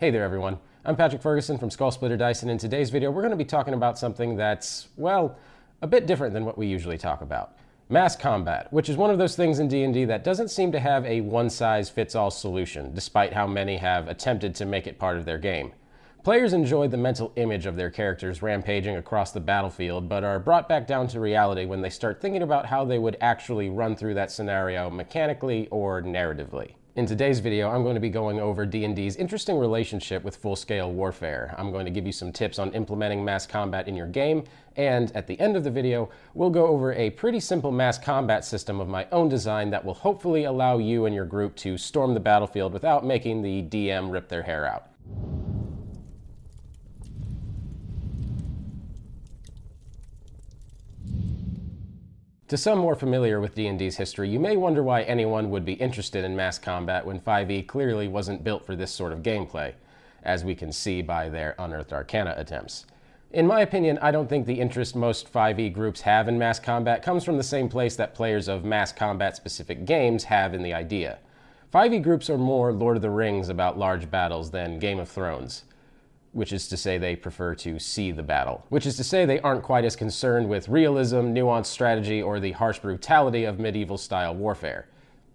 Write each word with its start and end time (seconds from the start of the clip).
Hey 0.00 0.10
there, 0.10 0.22
everyone. 0.22 0.60
I'm 0.84 0.94
Patrick 0.94 1.22
Ferguson 1.22 1.58
from 1.58 1.70
Skullsplitter 1.70 2.16
Dice, 2.16 2.42
and 2.42 2.50
in 2.52 2.56
today's 2.56 2.88
video, 2.88 3.10
we're 3.10 3.22
going 3.22 3.32
to 3.32 3.36
be 3.36 3.44
talking 3.44 3.74
about 3.74 3.98
something 3.98 4.36
that's, 4.36 4.86
well, 4.96 5.36
a 5.82 5.88
bit 5.88 6.06
different 6.06 6.34
than 6.34 6.44
what 6.44 6.56
we 6.56 6.68
usually 6.68 6.96
talk 6.96 7.20
about. 7.20 7.56
Mass 7.88 8.14
combat, 8.14 8.72
which 8.72 8.88
is 8.88 8.96
one 8.96 9.10
of 9.10 9.18
those 9.18 9.34
things 9.34 9.58
in 9.58 9.66
D&D 9.66 10.04
that 10.04 10.22
doesn't 10.22 10.52
seem 10.52 10.70
to 10.70 10.78
have 10.78 11.04
a 11.04 11.20
one-size-fits-all 11.22 12.30
solution, 12.30 12.94
despite 12.94 13.32
how 13.32 13.44
many 13.44 13.76
have 13.76 14.06
attempted 14.06 14.54
to 14.54 14.64
make 14.64 14.86
it 14.86 15.00
part 15.00 15.16
of 15.16 15.24
their 15.24 15.36
game. 15.36 15.72
Players 16.22 16.52
enjoy 16.52 16.86
the 16.86 16.96
mental 16.96 17.32
image 17.34 17.66
of 17.66 17.74
their 17.74 17.90
characters 17.90 18.40
rampaging 18.40 18.94
across 18.94 19.32
the 19.32 19.40
battlefield, 19.40 20.08
but 20.08 20.22
are 20.22 20.38
brought 20.38 20.68
back 20.68 20.86
down 20.86 21.08
to 21.08 21.18
reality 21.18 21.66
when 21.66 21.82
they 21.82 21.90
start 21.90 22.20
thinking 22.20 22.42
about 22.42 22.66
how 22.66 22.84
they 22.84 23.00
would 23.00 23.16
actually 23.20 23.68
run 23.68 23.96
through 23.96 24.14
that 24.14 24.30
scenario 24.30 24.90
mechanically 24.90 25.66
or 25.72 26.02
narratively. 26.02 26.74
In 26.98 27.06
today's 27.06 27.38
video, 27.38 27.70
I'm 27.70 27.84
going 27.84 27.94
to 27.94 28.00
be 28.00 28.10
going 28.10 28.40
over 28.40 28.66
D&D's 28.66 29.14
interesting 29.14 29.56
relationship 29.56 30.24
with 30.24 30.34
full-scale 30.34 30.90
warfare. 30.90 31.54
I'm 31.56 31.70
going 31.70 31.84
to 31.84 31.92
give 31.92 32.06
you 32.06 32.10
some 32.10 32.32
tips 32.32 32.58
on 32.58 32.72
implementing 32.72 33.24
mass 33.24 33.46
combat 33.46 33.86
in 33.86 33.94
your 33.94 34.08
game, 34.08 34.42
and 34.74 35.14
at 35.14 35.28
the 35.28 35.38
end 35.38 35.56
of 35.56 35.62
the 35.62 35.70
video, 35.70 36.10
we'll 36.34 36.50
go 36.50 36.66
over 36.66 36.92
a 36.94 37.10
pretty 37.10 37.38
simple 37.38 37.70
mass 37.70 37.98
combat 37.98 38.44
system 38.44 38.80
of 38.80 38.88
my 38.88 39.06
own 39.12 39.28
design 39.28 39.70
that 39.70 39.84
will 39.84 39.94
hopefully 39.94 40.42
allow 40.42 40.78
you 40.78 41.06
and 41.06 41.14
your 41.14 41.24
group 41.24 41.54
to 41.54 41.78
storm 41.78 42.14
the 42.14 42.18
battlefield 42.18 42.72
without 42.72 43.06
making 43.06 43.42
the 43.42 43.62
DM 43.62 44.10
rip 44.10 44.28
their 44.28 44.42
hair 44.42 44.66
out. 44.66 44.88
To 52.48 52.56
some 52.56 52.78
more 52.78 52.94
familiar 52.94 53.40
with 53.42 53.54
D&D's 53.54 53.98
history, 53.98 54.30
you 54.30 54.40
may 54.40 54.56
wonder 54.56 54.82
why 54.82 55.02
anyone 55.02 55.50
would 55.50 55.66
be 55.66 55.74
interested 55.74 56.24
in 56.24 56.34
mass 56.34 56.58
combat 56.58 57.04
when 57.04 57.20
5e 57.20 57.66
clearly 57.66 58.08
wasn't 58.08 58.42
built 58.42 58.64
for 58.64 58.74
this 58.74 58.90
sort 58.90 59.12
of 59.12 59.22
gameplay, 59.22 59.74
as 60.22 60.44
we 60.44 60.54
can 60.54 60.72
see 60.72 61.02
by 61.02 61.28
their 61.28 61.54
Unearthed 61.58 61.92
Arcana 61.92 62.32
attempts. 62.38 62.86
In 63.32 63.46
my 63.46 63.60
opinion, 63.60 63.98
I 64.00 64.12
don't 64.12 64.30
think 64.30 64.46
the 64.46 64.60
interest 64.60 64.96
most 64.96 65.30
5e 65.30 65.74
groups 65.74 66.00
have 66.00 66.26
in 66.26 66.38
mass 66.38 66.58
combat 66.58 67.02
comes 67.02 67.22
from 67.22 67.36
the 67.36 67.42
same 67.42 67.68
place 67.68 67.96
that 67.96 68.14
players 68.14 68.48
of 68.48 68.64
mass 68.64 68.92
combat 68.92 69.36
specific 69.36 69.84
games 69.84 70.24
have 70.24 70.54
in 70.54 70.62
the 70.62 70.72
idea. 70.72 71.18
5e 71.74 72.02
groups 72.02 72.30
are 72.30 72.38
more 72.38 72.72
Lord 72.72 72.96
of 72.96 73.02
the 73.02 73.10
Rings 73.10 73.50
about 73.50 73.78
large 73.78 74.10
battles 74.10 74.50
than 74.50 74.78
Game 74.78 75.00
of 75.00 75.10
Thrones 75.10 75.64
which 76.32 76.52
is 76.52 76.68
to 76.68 76.76
say 76.76 76.98
they 76.98 77.16
prefer 77.16 77.54
to 77.54 77.78
see 77.78 78.10
the 78.10 78.22
battle, 78.22 78.64
which 78.68 78.86
is 78.86 78.96
to 78.96 79.04
say 79.04 79.24
they 79.24 79.40
aren't 79.40 79.62
quite 79.62 79.84
as 79.84 79.96
concerned 79.96 80.48
with 80.48 80.68
realism, 80.68 81.32
nuanced 81.32 81.66
strategy, 81.66 82.22
or 82.22 82.38
the 82.38 82.52
harsh 82.52 82.78
brutality 82.78 83.44
of 83.44 83.58
medieval 83.58 83.98
style 83.98 84.34
warfare. 84.34 84.88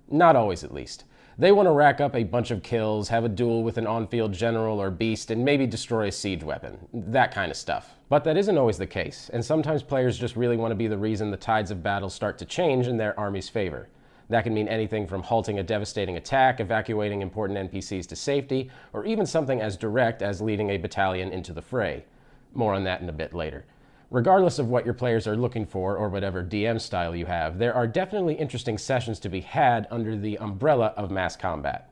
Not 0.09 0.36
always, 0.36 0.64
at 0.64 0.73
least. 0.73 1.05
They 1.38 1.52
want 1.52 1.66
to 1.66 1.71
rack 1.71 1.99
up 1.99 2.16
a 2.16 2.23
bunch 2.23 2.52
of 2.52 2.61
kills, 2.61 3.09
have 3.09 3.25
a 3.25 3.30
duel 3.30 3.64
with 3.64 3.80
an 3.80 3.88
on 3.88 4.05
field 4.08 4.33
general 4.33 4.80
or 4.80 4.91
beast, 4.91 5.31
and 5.31 5.44
maybe 5.44 5.66
destroy 5.66 6.08
a 6.08 6.11
siege 6.11 6.44
weapon. 6.44 6.77
That 6.94 7.33
kind 7.33 7.49
of 7.49 7.58
stuff. 7.58 7.95
But 8.08 8.23
that 8.25 8.38
isn't 8.38 8.58
always 8.58 8.77
the 8.77 8.86
case, 8.86 9.31
and 9.33 9.44
sometimes 9.44 9.81
players 9.81 10.19
just 10.19 10.36
really 10.36 10.58
want 10.58 10.71
to 10.71 10.75
be 10.75 10.88
the 10.88 10.97
reason 10.97 11.31
the 11.31 11.38
tides 11.38 11.71
of 11.71 11.81
battle 11.81 12.11
start 12.11 12.38
to 12.38 12.45
change 12.45 12.88
in 12.88 12.97
their 12.97 13.19
army's 13.19 13.49
favor. 13.49 13.89
That 14.29 14.43
can 14.43 14.53
mean 14.53 14.67
anything 14.67 15.07
from 15.07 15.23
halting 15.23 15.59
a 15.59 15.63
devastating 15.63 16.17
attack, 16.17 16.59
evacuating 16.59 17.21
important 17.21 17.71
NPCs 17.71 18.07
to 18.07 18.16
safety, 18.16 18.71
or 18.93 19.05
even 19.05 19.25
something 19.25 19.61
as 19.61 19.77
direct 19.77 20.21
as 20.21 20.41
leading 20.41 20.69
a 20.69 20.77
battalion 20.77 21.31
into 21.31 21.53
the 21.53 21.61
fray. 21.61 22.05
More 22.53 22.73
on 22.73 22.83
that 22.85 23.02
in 23.02 23.09
a 23.09 23.13
bit 23.13 23.33
later. 23.33 23.65
Regardless 24.09 24.59
of 24.59 24.69
what 24.69 24.85
your 24.85 24.93
players 24.93 25.27
are 25.27 25.35
looking 25.35 25.65
for 25.65 25.97
or 25.97 26.07
whatever 26.07 26.43
DM 26.43 26.80
style 26.80 27.15
you 27.15 27.25
have, 27.25 27.57
there 27.57 27.73
are 27.73 27.88
definitely 27.88 28.35
interesting 28.35 28.77
sessions 28.77 29.19
to 29.19 29.30
be 29.30 29.41
had 29.41 29.88
under 29.89 30.15
the 30.15 30.37
umbrella 30.37 30.93
of 30.95 31.09
mass 31.09 31.35
combat. 31.35 31.91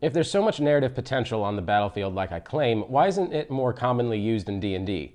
If 0.00 0.12
there's 0.12 0.30
so 0.30 0.42
much 0.42 0.60
narrative 0.60 0.94
potential 0.94 1.42
on 1.42 1.56
the 1.56 1.62
battlefield 1.62 2.14
like 2.14 2.32
I 2.32 2.40
claim, 2.40 2.82
why 2.82 3.06
isn't 3.06 3.32
it 3.32 3.50
more 3.50 3.72
commonly 3.72 4.18
used 4.18 4.48
in 4.48 4.60
D&D? 4.60 5.14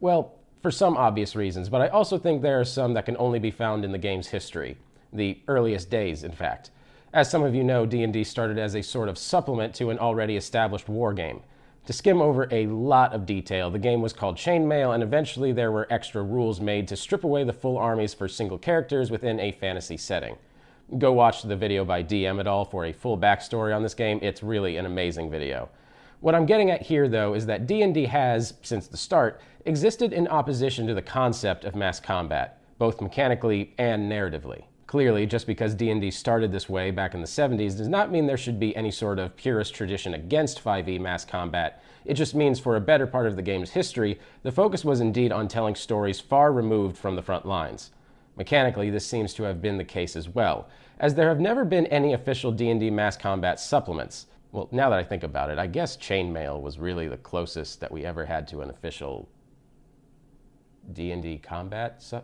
Well, 0.00 0.34
for 0.64 0.70
some 0.70 0.96
obvious 0.96 1.36
reasons, 1.36 1.68
but 1.68 1.82
I 1.82 1.88
also 1.88 2.16
think 2.16 2.40
there 2.40 2.58
are 2.58 2.64
some 2.64 2.94
that 2.94 3.04
can 3.04 3.18
only 3.18 3.38
be 3.38 3.50
found 3.50 3.84
in 3.84 3.92
the 3.92 3.98
game's 3.98 4.28
history, 4.28 4.78
the 5.12 5.38
earliest 5.46 5.90
days, 5.90 6.24
in 6.24 6.32
fact. 6.32 6.70
As 7.12 7.30
some 7.30 7.42
of 7.42 7.54
you 7.54 7.62
know, 7.62 7.84
D&D 7.84 8.24
started 8.24 8.58
as 8.58 8.74
a 8.74 8.82
sort 8.82 9.10
of 9.10 9.18
supplement 9.18 9.74
to 9.74 9.90
an 9.90 9.98
already 9.98 10.38
established 10.38 10.88
war 10.88 11.12
game. 11.12 11.42
To 11.84 11.92
skim 11.92 12.22
over 12.22 12.48
a 12.50 12.66
lot 12.68 13.12
of 13.12 13.26
detail, 13.26 13.70
the 13.70 13.78
game 13.78 14.00
was 14.00 14.14
called 14.14 14.38
Chainmail, 14.38 14.94
and 14.94 15.02
eventually 15.02 15.52
there 15.52 15.70
were 15.70 15.86
extra 15.90 16.22
rules 16.22 16.62
made 16.62 16.88
to 16.88 16.96
strip 16.96 17.24
away 17.24 17.44
the 17.44 17.52
full 17.52 17.76
armies 17.76 18.14
for 18.14 18.26
single 18.26 18.56
characters 18.56 19.10
within 19.10 19.38
a 19.40 19.52
fantasy 19.52 19.98
setting. 19.98 20.38
Go 20.96 21.12
watch 21.12 21.42
the 21.42 21.56
video 21.56 21.84
by 21.84 22.02
DM 22.02 22.40
at 22.40 22.46
all 22.46 22.64
for 22.64 22.86
a 22.86 22.92
full 22.94 23.18
backstory 23.18 23.76
on 23.76 23.82
this 23.82 23.92
game. 23.92 24.18
It's 24.22 24.42
really 24.42 24.78
an 24.78 24.86
amazing 24.86 25.30
video. 25.30 25.68
What 26.20 26.34
I'm 26.34 26.46
getting 26.46 26.70
at 26.70 26.80
here, 26.80 27.06
though, 27.06 27.34
is 27.34 27.44
that 27.44 27.66
D&D 27.66 28.06
has, 28.06 28.54
since 28.62 28.86
the 28.86 28.96
start, 28.96 29.42
existed 29.66 30.12
in 30.12 30.28
opposition 30.28 30.86
to 30.86 30.94
the 30.94 31.02
concept 31.02 31.64
of 31.64 31.74
mass 31.74 31.98
combat, 31.98 32.60
both 32.78 33.00
mechanically 33.00 33.72
and 33.78 34.10
narratively. 34.10 34.64
Clearly, 34.86 35.26
just 35.26 35.46
because 35.46 35.74
D&D 35.74 36.10
started 36.10 36.52
this 36.52 36.68
way 36.68 36.90
back 36.90 37.14
in 37.14 37.20
the 37.20 37.26
70s 37.26 37.76
does 37.76 37.88
not 37.88 38.12
mean 38.12 38.26
there 38.26 38.36
should 38.36 38.60
be 38.60 38.76
any 38.76 38.90
sort 38.90 39.18
of 39.18 39.36
purist 39.36 39.74
tradition 39.74 40.14
against 40.14 40.62
5e 40.62 41.00
mass 41.00 41.24
combat. 41.24 41.82
It 42.04 42.14
just 42.14 42.34
means 42.34 42.60
for 42.60 42.76
a 42.76 42.80
better 42.80 43.06
part 43.06 43.26
of 43.26 43.36
the 43.36 43.42
game's 43.42 43.70
history, 43.70 44.20
the 44.42 44.52
focus 44.52 44.84
was 44.84 45.00
indeed 45.00 45.32
on 45.32 45.48
telling 45.48 45.74
stories 45.74 46.20
far 46.20 46.52
removed 46.52 46.98
from 46.98 47.16
the 47.16 47.22
front 47.22 47.46
lines. 47.46 47.90
Mechanically, 48.36 48.90
this 48.90 49.06
seems 49.06 49.32
to 49.34 49.44
have 49.44 49.62
been 49.62 49.78
the 49.78 49.84
case 49.84 50.14
as 50.14 50.28
well, 50.28 50.68
as 51.00 51.14
there 51.14 51.28
have 51.28 51.40
never 51.40 51.64
been 51.64 51.86
any 51.86 52.12
official 52.12 52.52
D&D 52.52 52.90
mass 52.90 53.16
combat 53.16 53.58
supplements. 53.58 54.26
Well, 54.52 54.68
now 54.70 54.90
that 54.90 54.98
I 54.98 55.04
think 55.04 55.22
about 55.22 55.50
it, 55.50 55.58
I 55.58 55.66
guess 55.66 55.96
chainmail 55.96 56.60
was 56.60 56.78
really 56.78 57.08
the 57.08 57.16
closest 57.16 57.80
that 57.80 57.90
we 57.90 58.04
ever 58.04 58.26
had 58.26 58.46
to 58.48 58.60
an 58.60 58.70
official 58.70 59.28
D&D 60.92 61.38
combat. 61.38 62.02
So 62.02 62.22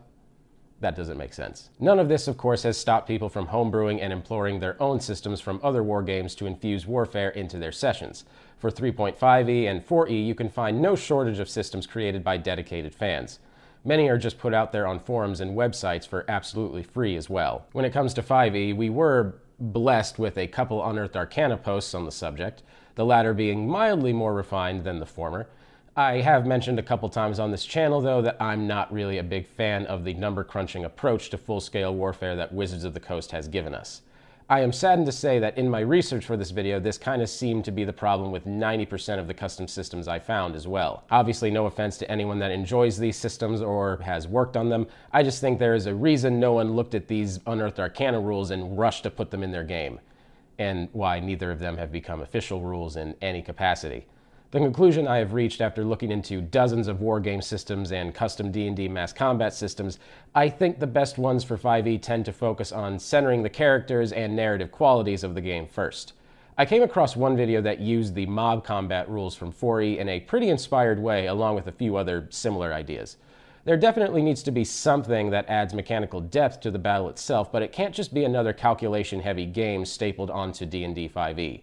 that 0.80 0.96
doesn't 0.96 1.18
make 1.18 1.34
sense. 1.34 1.70
None 1.78 1.98
of 1.98 2.08
this, 2.08 2.26
of 2.26 2.36
course, 2.36 2.62
has 2.62 2.78
stopped 2.78 3.06
people 3.06 3.28
from 3.28 3.48
homebrewing 3.48 4.00
and 4.00 4.12
employing 4.12 4.60
their 4.60 4.80
own 4.82 4.98
systems 5.00 5.40
from 5.40 5.60
other 5.62 5.82
war 5.82 6.02
games 6.02 6.34
to 6.36 6.46
infuse 6.46 6.86
warfare 6.86 7.30
into 7.30 7.58
their 7.58 7.72
sessions. 7.72 8.24
For 8.58 8.70
3.5e 8.70 9.70
and 9.70 9.86
4e, 9.86 10.26
you 10.26 10.34
can 10.34 10.48
find 10.48 10.80
no 10.80 10.96
shortage 10.96 11.38
of 11.38 11.48
systems 11.48 11.86
created 11.86 12.24
by 12.24 12.38
dedicated 12.38 12.94
fans. 12.94 13.38
Many 13.84 14.08
are 14.08 14.18
just 14.18 14.38
put 14.38 14.52
out 14.52 14.72
there 14.72 14.86
on 14.86 15.00
forums 15.00 15.40
and 15.40 15.56
websites 15.56 16.06
for 16.06 16.24
absolutely 16.28 16.82
free 16.82 17.16
as 17.16 17.30
well. 17.30 17.66
When 17.72 17.84
it 17.84 17.92
comes 17.92 18.12
to 18.14 18.22
5e, 18.22 18.76
we 18.76 18.90
were 18.90 19.36
blessed 19.58 20.18
with 20.18 20.38
a 20.38 20.46
couple 20.46 20.84
unearthed 20.84 21.16
arcana 21.16 21.56
posts 21.56 21.94
on 21.94 22.04
the 22.04 22.12
subject, 22.12 22.62
the 22.94 23.04
latter 23.04 23.34
being 23.34 23.68
mildly 23.68 24.12
more 24.12 24.34
refined 24.34 24.84
than 24.84 24.98
the 24.98 25.06
former. 25.06 25.48
I 26.00 26.22
have 26.22 26.46
mentioned 26.46 26.78
a 26.78 26.82
couple 26.82 27.10
times 27.10 27.38
on 27.38 27.50
this 27.50 27.66
channel, 27.66 28.00
though, 28.00 28.22
that 28.22 28.40
I'm 28.40 28.66
not 28.66 28.90
really 28.90 29.18
a 29.18 29.22
big 29.22 29.46
fan 29.46 29.84
of 29.84 30.02
the 30.02 30.14
number 30.14 30.42
crunching 30.42 30.86
approach 30.86 31.28
to 31.28 31.36
full 31.36 31.60
scale 31.60 31.94
warfare 31.94 32.34
that 32.36 32.54
Wizards 32.54 32.84
of 32.84 32.94
the 32.94 33.00
Coast 33.00 33.32
has 33.32 33.48
given 33.48 33.74
us. 33.74 34.00
I 34.48 34.60
am 34.60 34.72
saddened 34.72 35.04
to 35.08 35.12
say 35.12 35.38
that 35.40 35.58
in 35.58 35.68
my 35.68 35.80
research 35.80 36.24
for 36.24 36.38
this 36.38 36.52
video, 36.52 36.80
this 36.80 36.96
kind 36.96 37.20
of 37.20 37.28
seemed 37.28 37.66
to 37.66 37.70
be 37.70 37.84
the 37.84 37.92
problem 37.92 38.32
with 38.32 38.46
90% 38.46 39.18
of 39.18 39.26
the 39.26 39.34
custom 39.34 39.68
systems 39.68 40.08
I 40.08 40.18
found 40.18 40.56
as 40.56 40.66
well. 40.66 41.04
Obviously, 41.10 41.50
no 41.50 41.66
offense 41.66 41.98
to 41.98 42.10
anyone 42.10 42.38
that 42.38 42.50
enjoys 42.50 42.96
these 42.96 43.18
systems 43.18 43.60
or 43.60 43.98
has 44.02 44.26
worked 44.26 44.56
on 44.56 44.70
them. 44.70 44.86
I 45.12 45.22
just 45.22 45.42
think 45.42 45.58
there 45.58 45.74
is 45.74 45.84
a 45.84 45.94
reason 45.94 46.40
no 46.40 46.54
one 46.54 46.72
looked 46.72 46.94
at 46.94 47.08
these 47.08 47.40
Unearthed 47.46 47.78
Arcana 47.78 48.20
rules 48.20 48.52
and 48.52 48.78
rushed 48.78 49.02
to 49.02 49.10
put 49.10 49.30
them 49.30 49.42
in 49.42 49.52
their 49.52 49.64
game, 49.64 50.00
and 50.58 50.88
why 50.92 51.20
neither 51.20 51.50
of 51.50 51.58
them 51.58 51.76
have 51.76 51.92
become 51.92 52.22
official 52.22 52.62
rules 52.62 52.96
in 52.96 53.14
any 53.20 53.42
capacity. 53.42 54.06
The 54.52 54.58
conclusion 54.58 55.06
I 55.06 55.18
have 55.18 55.32
reached 55.32 55.60
after 55.60 55.84
looking 55.84 56.10
into 56.10 56.40
dozens 56.40 56.88
of 56.88 56.98
wargame 56.98 57.40
systems 57.40 57.92
and 57.92 58.12
custom 58.12 58.50
D&D 58.50 58.88
mass 58.88 59.12
combat 59.12 59.54
systems, 59.54 60.00
I 60.34 60.48
think 60.48 60.80
the 60.80 60.88
best 60.88 61.18
ones 61.18 61.44
for 61.44 61.56
5e 61.56 62.02
tend 62.02 62.24
to 62.24 62.32
focus 62.32 62.72
on 62.72 62.98
centering 62.98 63.44
the 63.44 63.48
characters 63.48 64.10
and 64.10 64.34
narrative 64.34 64.72
qualities 64.72 65.22
of 65.22 65.36
the 65.36 65.40
game 65.40 65.68
first. 65.68 66.14
I 66.58 66.66
came 66.66 66.82
across 66.82 67.14
one 67.14 67.36
video 67.36 67.60
that 67.62 67.78
used 67.78 68.16
the 68.16 68.26
mob 68.26 68.64
combat 68.64 69.08
rules 69.08 69.36
from 69.36 69.52
4e 69.52 69.98
in 69.98 70.08
a 70.08 70.18
pretty 70.18 70.48
inspired 70.48 70.98
way 70.98 71.26
along 71.28 71.54
with 71.54 71.68
a 71.68 71.72
few 71.72 71.94
other 71.94 72.26
similar 72.30 72.74
ideas. 72.74 73.18
There 73.64 73.76
definitely 73.76 74.22
needs 74.22 74.42
to 74.42 74.50
be 74.50 74.64
something 74.64 75.30
that 75.30 75.48
adds 75.48 75.74
mechanical 75.74 76.20
depth 76.20 76.58
to 76.62 76.72
the 76.72 76.78
battle 76.80 77.08
itself, 77.08 77.52
but 77.52 77.62
it 77.62 77.70
can't 77.70 77.94
just 77.94 78.12
be 78.12 78.24
another 78.24 78.52
calculation-heavy 78.52 79.46
game 79.46 79.84
stapled 79.84 80.28
onto 80.28 80.66
D&D 80.66 81.08
5e. 81.08 81.60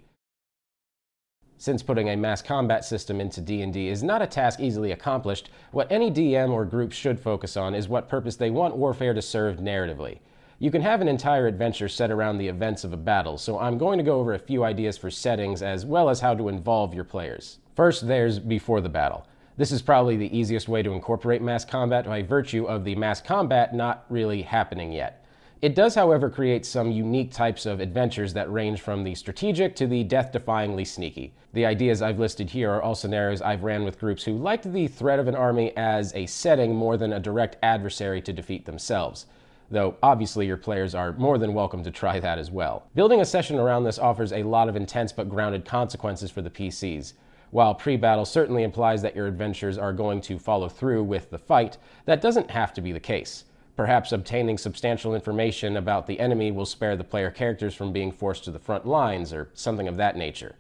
Since 1.60 1.82
putting 1.82 2.10
a 2.10 2.16
mass 2.16 2.44
combat 2.44 2.86
system 2.86 3.20
into 3.20 3.42
D&D 3.42 3.88
is 3.88 4.04
not 4.04 4.22
a 4.22 4.28
task 4.28 4.60
easily 4.60 4.92
accomplished, 4.92 5.50
what 5.72 5.92
any 5.92 6.12
DM 6.12 6.52
or 6.52 6.66
group 6.66 6.92
should 6.92 7.20
focus 7.20 7.58
on 7.58 7.74
is 7.74 7.90
what 7.90 8.08
purpose 8.08 8.36
they 8.36 8.52
want 8.52 8.76
warfare 8.76 9.16
to 9.16 9.24
serve 9.24 9.58
narratively. 9.58 10.20
You 10.60 10.70
can 10.70 10.84
have 10.84 11.02
an 11.02 11.08
entire 11.08 11.48
adventure 11.48 11.90
set 11.90 12.12
around 12.12 12.38
the 12.38 12.48
events 12.48 12.84
of 12.84 12.94
a 12.94 12.98
battle, 12.98 13.40
so 13.40 13.58
I'm 13.58 13.80
going 13.80 13.98
to 13.98 14.04
go 14.04 14.20
over 14.20 14.36
a 14.36 14.40
few 14.40 14.64
ideas 14.64 15.00
for 15.00 15.10
settings 15.10 15.64
as 15.64 15.84
well 15.84 16.10
as 16.10 16.20
how 16.20 16.36
to 16.36 16.48
involve 16.48 16.94
your 16.94 17.04
players. 17.04 17.58
First, 17.76 18.08
there's 18.08 18.38
before 18.38 18.82
the 18.82 18.90
battle. 18.90 19.26
This 19.58 19.72
is 19.72 19.82
probably 19.82 20.16
the 20.16 20.38
easiest 20.38 20.70
way 20.70 20.84
to 20.84 20.94
incorporate 20.94 21.42
mass 21.42 21.66
combat 21.66 22.06
by 22.06 22.22
virtue 22.22 22.66
of 22.66 22.84
the 22.84 22.96
mass 22.96 23.20
combat 23.20 23.74
not 23.74 24.06
really 24.10 24.44
happening 24.44 24.92
yet. 24.92 25.26
It 25.60 25.74
does, 25.74 25.96
however, 25.96 26.30
create 26.30 26.68
some 26.68 26.92
unique 26.92 27.32
types 27.32 27.66
of 27.66 27.80
adventures 27.80 28.32
that 28.34 28.52
range 28.52 28.80
from 28.80 29.04
the 29.04 29.16
strategic 29.16 29.76
to 29.78 29.88
the 29.88 30.04
death 30.04 30.32
defyingly 30.32 30.86
sneaky. 30.86 31.34
The 31.54 31.66
ideas 31.66 32.04
I've 32.04 32.20
listed 32.20 32.52
here 32.52 32.72
are 32.72 32.82
all 32.84 32.94
scenarios 32.94 33.42
I've 33.42 33.64
ran 33.64 33.84
with 33.84 34.00
groups 34.00 34.24
who 34.24 34.38
liked 34.38 34.72
the 34.72 34.88
threat 34.88 35.18
of 35.18 35.28
an 35.28 35.34
army 35.34 35.76
as 35.76 36.14
a 36.14 36.28
setting 36.28 36.76
more 36.76 36.96
than 36.96 37.12
a 37.12 37.20
direct 37.20 37.58
adversary 37.64 38.22
to 38.22 38.34
defeat 38.34 38.66
themselves. 38.66 39.26
Though 39.72 39.96
obviously 40.04 40.46
your 40.46 40.58
players 40.58 40.94
are 40.94 41.14
more 41.14 41.40
than 41.40 41.56
welcome 41.56 41.84
to 41.86 41.92
try 41.92 42.20
that 42.20 42.38
as 42.38 42.52
well. 42.52 42.86
Building 42.94 43.22
a 43.22 43.26
session 43.26 43.58
around 43.58 43.84
this 43.84 43.98
offers 43.98 44.34
a 44.34 44.44
lot 44.44 44.70
of 44.70 44.76
intense 44.76 45.12
but 45.12 45.28
grounded 45.28 45.66
consequences 45.66 46.30
for 46.30 46.44
the 46.44 46.52
PCs. 46.52 47.14
While 47.50 47.74
pre 47.74 47.98
battle 47.98 48.26
certainly 48.26 48.62
implies 48.62 49.02
that 49.02 49.16
your 49.16 49.26
adventures 49.26 49.80
are 49.80 49.92
going 49.92 50.22
to 50.22 50.38
follow 50.38 50.70
through 50.70 51.04
with 51.04 51.32
the 51.32 51.40
fight, 51.40 51.80
that 52.06 52.22
doesn't 52.22 52.52
have 52.52 52.76
to 52.76 52.82
be 52.82 52.92
the 52.92 53.00
case. 53.00 53.46
Perhaps 53.78 54.12
obtaining 54.12 54.58
substantial 54.58 55.14
information 55.14 55.78
about 55.78 56.08
the 56.08 56.20
enemy 56.20 56.50
will 56.50 56.66
spare 56.66 56.98
the 56.98 57.04
player 57.04 57.30
characters 57.30 57.76
from 57.76 57.94
being 57.94 58.12
forced 58.12 58.44
to 58.46 58.52
the 58.52 58.58
front 58.58 58.88
lines 58.88 59.32
or 59.32 59.50
something 59.54 59.88
of 59.88 59.98
that 59.98 60.18
nature. 60.18 60.56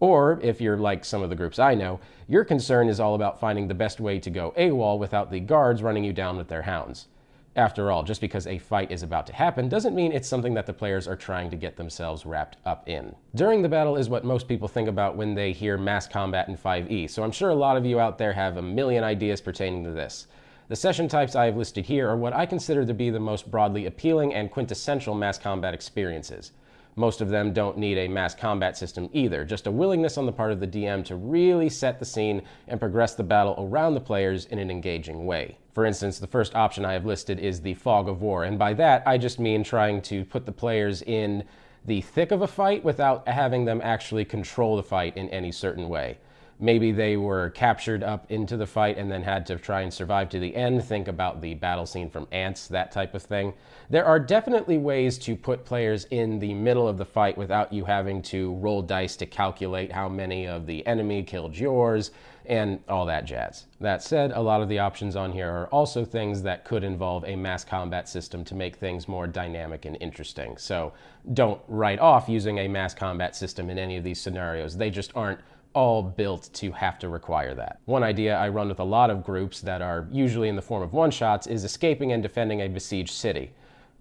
Or, 0.00 0.40
if 0.42 0.60
you're 0.60 0.76
like 0.76 1.04
some 1.04 1.22
of 1.22 1.30
the 1.30 1.36
groups 1.36 1.60
I 1.60 1.76
know, 1.76 2.00
your 2.26 2.44
concern 2.44 2.88
is 2.88 2.98
all 2.98 3.14
about 3.14 3.38
finding 3.38 3.68
the 3.68 3.74
best 3.74 4.00
way 4.00 4.18
to 4.18 4.30
go 4.30 4.52
AWOL 4.58 4.98
without 4.98 5.30
the 5.30 5.38
guards 5.38 5.80
running 5.80 6.02
you 6.02 6.12
down 6.12 6.36
with 6.36 6.48
their 6.48 6.62
hounds. 6.62 7.06
After 7.54 7.92
all, 7.92 8.02
just 8.02 8.20
because 8.20 8.48
a 8.48 8.58
fight 8.58 8.90
is 8.90 9.04
about 9.04 9.28
to 9.28 9.32
happen 9.32 9.68
doesn't 9.68 9.94
mean 9.94 10.10
it's 10.10 10.28
something 10.28 10.54
that 10.54 10.66
the 10.66 10.72
players 10.72 11.06
are 11.06 11.16
trying 11.16 11.50
to 11.50 11.56
get 11.56 11.76
themselves 11.76 12.26
wrapped 12.26 12.56
up 12.66 12.88
in. 12.88 13.14
During 13.36 13.62
the 13.62 13.68
battle 13.68 13.96
is 13.96 14.08
what 14.08 14.24
most 14.24 14.48
people 14.48 14.66
think 14.66 14.88
about 14.88 15.16
when 15.16 15.34
they 15.36 15.52
hear 15.52 15.78
mass 15.78 16.08
combat 16.08 16.48
in 16.48 16.56
5e, 16.56 17.08
so 17.08 17.22
I'm 17.22 17.30
sure 17.30 17.50
a 17.50 17.54
lot 17.54 17.76
of 17.76 17.86
you 17.86 18.00
out 18.00 18.18
there 18.18 18.32
have 18.32 18.56
a 18.56 18.62
million 18.62 19.04
ideas 19.04 19.40
pertaining 19.40 19.84
to 19.84 19.92
this. 19.92 20.26
The 20.68 20.74
session 20.74 21.06
types 21.06 21.36
I 21.36 21.44
have 21.44 21.56
listed 21.56 21.86
here 21.86 22.08
are 22.08 22.16
what 22.16 22.32
I 22.32 22.44
consider 22.44 22.84
to 22.84 22.92
be 22.92 23.08
the 23.08 23.20
most 23.20 23.48
broadly 23.52 23.86
appealing 23.86 24.34
and 24.34 24.50
quintessential 24.50 25.14
mass 25.14 25.38
combat 25.38 25.74
experiences. 25.74 26.50
Most 26.96 27.20
of 27.20 27.28
them 27.28 27.52
don't 27.52 27.78
need 27.78 27.96
a 27.98 28.08
mass 28.08 28.34
combat 28.34 28.76
system 28.76 29.08
either, 29.12 29.44
just 29.44 29.68
a 29.68 29.70
willingness 29.70 30.18
on 30.18 30.26
the 30.26 30.32
part 30.32 30.50
of 30.50 30.58
the 30.58 30.66
DM 30.66 31.04
to 31.04 31.14
really 31.14 31.68
set 31.68 32.00
the 32.00 32.04
scene 32.04 32.42
and 32.66 32.80
progress 32.80 33.14
the 33.14 33.22
battle 33.22 33.54
around 33.58 33.94
the 33.94 34.00
players 34.00 34.46
in 34.46 34.58
an 34.58 34.68
engaging 34.68 35.24
way. 35.24 35.56
For 35.72 35.86
instance, 35.86 36.18
the 36.18 36.26
first 36.26 36.56
option 36.56 36.84
I 36.84 36.94
have 36.94 37.06
listed 37.06 37.38
is 37.38 37.60
the 37.60 37.74
fog 37.74 38.08
of 38.08 38.20
war, 38.20 38.42
and 38.42 38.58
by 38.58 38.74
that 38.74 39.04
I 39.06 39.18
just 39.18 39.38
mean 39.38 39.62
trying 39.62 40.02
to 40.02 40.24
put 40.24 40.46
the 40.46 40.52
players 40.52 41.00
in 41.02 41.44
the 41.84 42.00
thick 42.00 42.32
of 42.32 42.42
a 42.42 42.48
fight 42.48 42.82
without 42.82 43.28
having 43.28 43.66
them 43.66 43.80
actually 43.84 44.24
control 44.24 44.74
the 44.74 44.82
fight 44.82 45.16
in 45.16 45.28
any 45.28 45.52
certain 45.52 45.88
way 45.88 46.18
maybe 46.58 46.92
they 46.92 47.16
were 47.16 47.50
captured 47.50 48.02
up 48.02 48.30
into 48.30 48.56
the 48.56 48.66
fight 48.66 48.96
and 48.98 49.10
then 49.10 49.22
had 49.22 49.46
to 49.46 49.56
try 49.56 49.82
and 49.82 49.92
survive 49.92 50.28
to 50.30 50.38
the 50.38 50.54
end. 50.54 50.84
Think 50.84 51.08
about 51.08 51.40
the 51.40 51.54
battle 51.54 51.86
scene 51.86 52.08
from 52.08 52.26
Antz, 52.32 52.68
that 52.68 52.92
type 52.92 53.14
of 53.14 53.22
thing. 53.22 53.52
There 53.90 54.04
are 54.04 54.18
definitely 54.18 54.78
ways 54.78 55.18
to 55.18 55.36
put 55.36 55.64
players 55.64 56.06
in 56.10 56.38
the 56.38 56.54
middle 56.54 56.88
of 56.88 56.98
the 56.98 57.04
fight 57.04 57.36
without 57.36 57.72
you 57.72 57.84
having 57.84 58.22
to 58.22 58.54
roll 58.54 58.82
dice 58.82 59.16
to 59.16 59.26
calculate 59.26 59.92
how 59.92 60.08
many 60.08 60.46
of 60.46 60.66
the 60.66 60.86
enemy 60.86 61.22
killed 61.22 61.56
yours 61.56 62.10
and 62.46 62.80
all 62.88 63.06
that 63.06 63.24
jazz. 63.24 63.66
That 63.80 64.02
said, 64.02 64.30
a 64.32 64.40
lot 64.40 64.62
of 64.62 64.68
the 64.68 64.78
options 64.78 65.16
on 65.16 65.32
here 65.32 65.50
are 65.50 65.66
also 65.68 66.04
things 66.04 66.42
that 66.42 66.64
could 66.64 66.84
involve 66.84 67.24
a 67.26 67.36
mass 67.36 67.64
combat 67.64 68.08
system 68.08 68.44
to 68.44 68.54
make 68.54 68.76
things 68.76 69.08
more 69.08 69.26
dynamic 69.26 69.84
and 69.84 69.96
interesting. 70.00 70.56
So 70.56 70.92
don't 71.34 71.60
write 71.66 71.98
off 71.98 72.28
using 72.28 72.58
a 72.58 72.68
mass 72.68 72.94
combat 72.94 73.34
system 73.34 73.68
in 73.68 73.78
any 73.78 73.96
of 73.96 74.04
these 74.04 74.20
scenarios. 74.20 74.76
They 74.76 74.90
just 74.90 75.10
aren't 75.16 75.40
all 75.76 76.02
built 76.02 76.48
to 76.54 76.72
have 76.72 76.98
to 76.98 77.10
require 77.10 77.54
that. 77.54 77.80
One 77.84 78.02
idea 78.02 78.34
I 78.34 78.48
run 78.48 78.68
with 78.68 78.80
a 78.80 78.84
lot 78.84 79.10
of 79.10 79.22
groups 79.22 79.60
that 79.60 79.82
are 79.82 80.08
usually 80.10 80.48
in 80.48 80.56
the 80.56 80.62
form 80.62 80.82
of 80.82 80.94
one 80.94 81.10
shots 81.10 81.46
is 81.46 81.64
escaping 81.64 82.12
and 82.12 82.22
defending 82.22 82.62
a 82.62 82.68
besieged 82.68 83.12
city. 83.12 83.52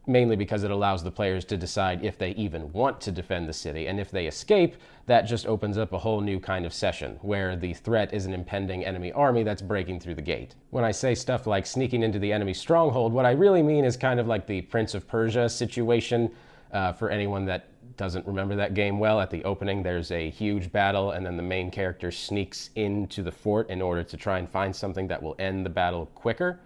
Mainly 0.07 0.37
because 0.37 0.63
it 0.63 0.71
allows 0.71 1.03
the 1.03 1.11
players 1.11 1.43
to 1.45 1.57
decide 1.57 2.05
if 2.05 2.17
they 2.17 2.29
even 2.31 2.71
want 2.71 3.01
to 3.01 3.11
defend 3.11 3.49
the 3.49 3.53
city, 3.53 3.87
and 3.87 3.99
if 3.99 4.09
they 4.09 4.27
escape, 4.27 4.75
that 5.07 5.23
just 5.23 5.47
opens 5.47 5.77
up 5.77 5.91
a 5.91 5.99
whole 5.99 6.21
new 6.21 6.39
kind 6.39 6.65
of 6.65 6.73
session, 6.73 7.17
where 7.21 7.57
the 7.57 7.73
threat 7.73 8.13
is 8.13 8.25
an 8.25 8.33
impending 8.33 8.85
enemy 8.85 9.11
army 9.11 9.43
that's 9.43 9.63
breaking 9.63 9.99
through 9.99 10.15
the 10.15 10.21
gate. 10.21 10.55
When 10.69 10.85
I 10.85 10.91
say 10.91 11.13
stuff 11.13 11.45
like 11.45 11.65
sneaking 11.65 12.03
into 12.03 12.19
the 12.19 12.31
enemy 12.31 12.53
stronghold, 12.53 13.11
what 13.11 13.25
I 13.25 13.31
really 13.31 13.63
mean 13.63 13.83
is 13.83 13.97
kind 13.97 14.19
of 14.19 14.27
like 14.27 14.47
the 14.47 14.61
Prince 14.61 14.93
of 14.93 15.07
Persia 15.07 15.49
situation, 15.49 16.31
uh, 16.71 16.93
for 16.93 17.09
anyone 17.09 17.45
that 17.45 17.67
doesn't 17.97 18.25
remember 18.25 18.55
that 18.55 18.73
game 18.73 18.99
well, 18.99 19.19
at 19.21 19.29
the 19.29 19.43
opening 19.43 19.83
there's 19.83 20.11
a 20.11 20.29
huge 20.29 20.71
battle, 20.71 21.11
and 21.11 21.25
then 21.25 21.37
the 21.37 21.43
main 21.43 21.71
character 21.71 22.11
sneaks 22.11 22.69
into 22.75 23.23
the 23.23 23.31
fort 23.31 23.69
in 23.69 23.81
order 23.81 24.03
to 24.03 24.17
try 24.17 24.39
and 24.39 24.49
find 24.49 24.75
something 24.75 25.07
that 25.07 25.21
will 25.21 25.35
end 25.39 25.65
the 25.65 25.69
battle 25.69 26.07
quicker. 26.15 26.59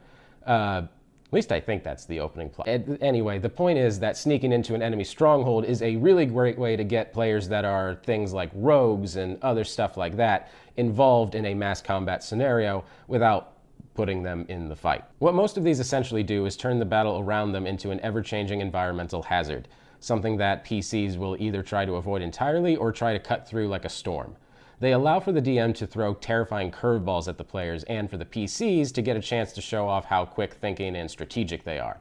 Uh, 0.46 0.84
at 1.30 1.34
least 1.34 1.52
I 1.52 1.60
think 1.60 1.84
that's 1.84 2.06
the 2.06 2.20
opening 2.22 2.50
plot. 2.50 2.68
Anyway, 2.68 3.38
the 3.38 3.50
point 3.50 3.78
is 3.78 4.00
that 4.00 4.18
sneaking 4.18 4.52
into 4.52 4.74
an 4.74 4.82
enemy 4.82 5.04
stronghold 5.04 5.64
is 5.64 5.84
a 5.84 5.96
really 5.98 6.26
great 6.26 6.58
way 6.58 6.76
to 6.76 6.84
get 6.84 7.14
players 7.14 7.48
that 7.50 7.66
are 7.66 8.00
things 8.04 8.34
like 8.34 8.50
rogues 8.56 9.16
and 9.16 9.38
other 9.44 9.64
stuff 9.64 9.96
like 9.96 10.18
that 10.18 10.50
involved 10.78 11.36
in 11.36 11.46
a 11.46 11.54
mass 11.54 11.84
combat 11.84 12.24
scenario 12.24 12.84
without 13.08 13.54
putting 13.94 14.24
them 14.24 14.44
in 14.50 14.68
the 14.70 14.76
fight. 14.76 15.04
What 15.20 15.36
most 15.36 15.56
of 15.56 15.64
these 15.64 15.80
essentially 15.80 16.24
do 16.24 16.48
is 16.48 16.58
turn 16.58 16.80
the 16.80 16.86
battle 16.86 17.20
around 17.20 17.52
them 17.52 17.68
into 17.68 17.92
an 17.92 18.00
ever 18.00 18.24
changing 18.24 18.62
environmental 18.62 19.22
hazard 19.22 19.68
something 20.00 20.38
that 20.38 20.66
PCs 20.66 21.18
will 21.18 21.36
either 21.40 21.62
try 21.62 21.86
to 21.86 21.96
avoid 21.96 22.22
entirely 22.22 22.76
or 22.76 22.92
try 22.92 23.14
to 23.14 23.20
cut 23.20 23.48
through 23.48 23.68
like 23.68 23.86
a 23.86 23.90
storm. 23.90 24.36
They 24.80 24.94
allow 24.94 25.20
for 25.20 25.34
the 25.34 25.42
DM 25.42 25.76
to 25.76 25.88
throw 25.88 26.14
terrifying 26.14 26.72
curveballs 26.72 27.28
at 27.28 27.38
the 27.38 27.44
players 27.44 27.84
and 27.84 28.10
for 28.10 28.18
the 28.18 28.26
PCs 28.26 28.94
to 28.94 29.02
get 29.02 29.18
a 29.18 29.22
chance 29.22 29.52
to 29.54 29.62
show 29.62 29.88
off 29.88 30.06
how 30.06 30.26
quick 30.26 30.54
thinking 30.54 30.96
and 30.96 31.12
strategic 31.12 31.66
they 31.66 31.80
are. 31.80 32.00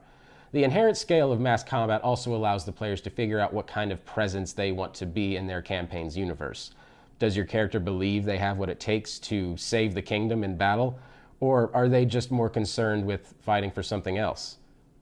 The 0.53 0.65
inherent 0.65 0.97
scale 0.97 1.33
of 1.33 1.41
mass 1.41 1.63
combat 1.65 2.03
also 2.03 2.35
allows 2.35 2.65
the 2.65 2.73
players 2.73 3.01
to 3.03 3.11
figure 3.11 3.41
out 3.41 3.53
what 3.53 3.67
kind 3.67 3.93
of 3.93 4.05
presence 4.07 4.53
they 4.53 4.73
want 4.73 4.95
to 4.95 5.07
be 5.07 5.37
in 5.37 5.47
their 5.47 5.61
campaign's 5.61 6.17
universe. 6.17 6.71
Does 7.19 7.37
your 7.37 7.45
character 7.45 7.81
believe 7.81 8.25
they 8.25 8.39
have 8.39 8.59
what 8.59 8.71
it 8.71 8.79
takes 8.79 9.19
to 9.21 9.57
save 9.57 9.93
the 9.93 10.01
kingdom 10.01 10.45
in 10.45 10.57
battle, 10.57 10.99
or 11.41 11.71
are 11.75 11.89
they 11.89 12.07
just 12.07 12.31
more 12.31 12.49
concerned 12.49 13.05
with 13.05 13.35
fighting 13.41 13.71
for 13.73 13.83
something 13.83 14.19
else? 14.19 14.59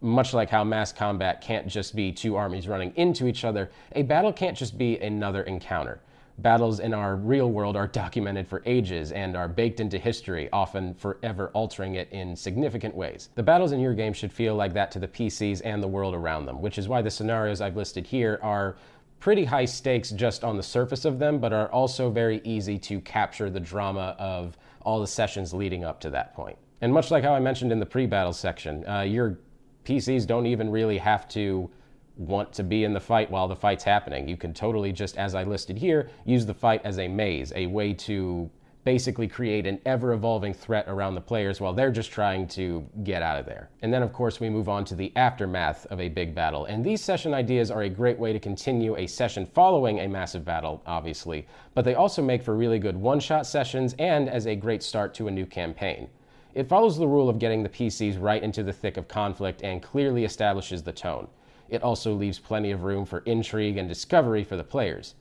Much 0.07 0.33
like 0.33 0.49
how 0.49 0.65
mass 0.65 0.93
combat 0.93 1.41
can't 1.41 1.67
just 1.67 1.95
be 1.95 2.13
two 2.13 2.37
armies 2.37 2.69
running 2.69 2.93
into 2.97 3.27
each 3.27 3.45
other, 3.45 3.71
a 3.93 4.03
battle 4.03 4.33
can't 4.33 4.57
just 4.57 4.79
be 4.79 4.99
another 4.99 5.43
encounter. 5.43 6.01
Battles 6.39 6.81
in 6.81 6.93
our 6.93 7.17
real 7.17 7.51
world 7.51 7.77
are 7.77 7.87
documented 7.87 8.47
for 8.47 8.63
ages 8.67 9.11
and 9.11 9.37
are 9.37 9.49
baked 9.49 9.81
into 9.81 9.99
history, 9.99 10.51
often 10.53 10.95
forever 10.95 11.51
altering 11.55 11.95
it 11.95 12.11
in 12.13 12.37
significant 12.37 12.95
ways. 12.95 13.31
The 13.35 13.43
battles 13.43 13.73
in 13.73 13.81
your 13.81 13.95
game 13.95 14.13
should 14.13 14.33
feel 14.33 14.55
like 14.55 14.75
that 14.75 14.91
to 14.93 14.99
the 14.99 15.09
PCs 15.09 15.63
and 15.65 15.83
the 15.83 15.89
world 15.89 16.15
around 16.15 16.45
them, 16.45 16.61
which 16.61 16.77
is 16.77 16.89
why 16.89 17.01
the 17.01 17.11
scenarios 17.11 17.63
I've 17.63 17.77
listed 17.77 18.07
here 18.07 18.39
are 18.43 18.77
pretty 19.19 19.45
high 19.45 19.65
stakes 19.65 20.11
just 20.11 20.45
on 20.45 20.59
the 20.59 20.63
surface 20.63 21.07
of 21.07 21.19
them, 21.19 21.39
but 21.39 21.55
are 21.55 21.73
also 21.73 22.11
very 22.11 22.43
easy 22.45 22.79
to 22.81 23.01
capture 23.01 23.49
the 23.49 23.61
drama 23.61 24.15
of 24.19 24.59
all 24.83 25.01
the 25.01 25.07
sessions 25.07 25.55
leading 25.55 25.85
up 25.85 26.01
to 26.01 26.11
that 26.11 26.35
point. 26.35 26.59
And 26.83 26.93
much 26.93 27.11
like 27.11 27.25
how 27.25 27.35
I 27.35 27.41
mentioned 27.41 27.73
in 27.73 27.81
the 27.81 27.87
pre 27.87 28.07
battle 28.07 28.35
section, 28.35 28.87
uh, 28.87 29.01
your 29.01 29.39
PCs 29.87 30.27
don't 30.27 30.47
even 30.47 30.69
really 30.71 30.99
have 30.99 31.29
to 31.29 31.71
want 32.17 32.53
to 32.55 32.63
be 32.63 32.85
in 32.85 32.93
the 32.93 33.01
fight 33.01 33.31
while 33.31 33.47
the 33.47 33.57
fight's 33.57 33.85
happening. 33.85 34.29
You 34.29 34.37
can 34.37 34.53
totally 34.53 34.93
just, 34.93 35.17
as 35.17 35.35
I 35.35 35.45
listed 35.45 35.79
here, 35.79 36.11
use 36.25 36.45
the 36.45 36.55
fight 36.55 36.81
as 36.85 36.99
a 36.99 37.09
maze, 37.09 37.53
a 37.55 37.67
way 37.67 37.93
to 37.95 38.51
basically 38.87 39.27
create 39.27 39.67
an 39.67 39.81
ever 39.85 40.13
evolving 40.13 40.55
threat 40.55 40.85
around 40.87 41.17
the 41.17 41.21
players 41.21 41.61
while 41.61 41.73
they're 41.73 41.91
just 41.91 42.13
trying 42.13 42.47
to 42.47 42.89
get 43.03 43.21
out 43.21 43.39
of 43.39 43.45
there. 43.45 43.69
And 43.83 43.93
then, 43.93 44.03
of 44.03 44.13
course, 44.13 44.39
we 44.39 44.49
move 44.49 44.69
on 44.69 44.85
to 44.87 44.95
the 44.95 45.13
aftermath 45.17 45.87
of 45.87 46.01
a 46.01 46.09
big 46.09 46.37
battle. 46.37 46.67
And 46.67 46.85
these 46.85 47.03
session 47.03 47.35
ideas 47.35 47.71
are 47.71 47.83
a 47.83 47.89
great 47.89 48.17
way 48.17 48.33
to 48.33 48.39
continue 48.39 48.97
a 48.97 49.09
session 49.09 49.45
following 49.45 50.01
a 50.01 50.09
massive 50.09 50.45
battle, 50.45 50.83
obviously, 50.87 51.49
but 51.75 51.85
they 51.85 51.97
also 51.97 52.23
make 52.23 52.45
for 52.45 52.57
really 52.57 52.79
good 52.79 52.97
one 52.97 53.19
shot 53.19 53.45
sessions 53.45 53.95
and 53.99 54.29
as 54.29 54.47
a 54.47 54.55
great 54.55 54.85
start 54.85 55.15
to 55.15 55.27
a 55.27 55.33
new 55.33 55.47
campaign. 55.47 56.09
It 56.57 56.71
follows 56.71 56.97
the 56.97 57.07
rule 57.07 57.29
of 57.29 57.39
getting 57.39 57.63
the 57.63 57.69
PCs 57.69 58.19
right 58.19 58.43
into 58.43 58.63
the 58.63 58.73
thick 58.73 58.97
of 58.97 59.09
conflict 59.09 59.63
and 59.63 59.83
clearly 59.83 60.25
establishes 60.25 60.83
the 60.83 60.91
tone. 60.91 61.29
It 61.69 61.83
also 61.83 62.15
leaves 62.15 62.39
plenty 62.39 62.71
of 62.71 62.85
room 62.85 63.05
for 63.05 63.19
intrigue 63.27 63.77
and 63.77 63.87
discovery 63.87 64.43
for 64.43 64.57
the 64.57 64.65
players. 64.65 65.17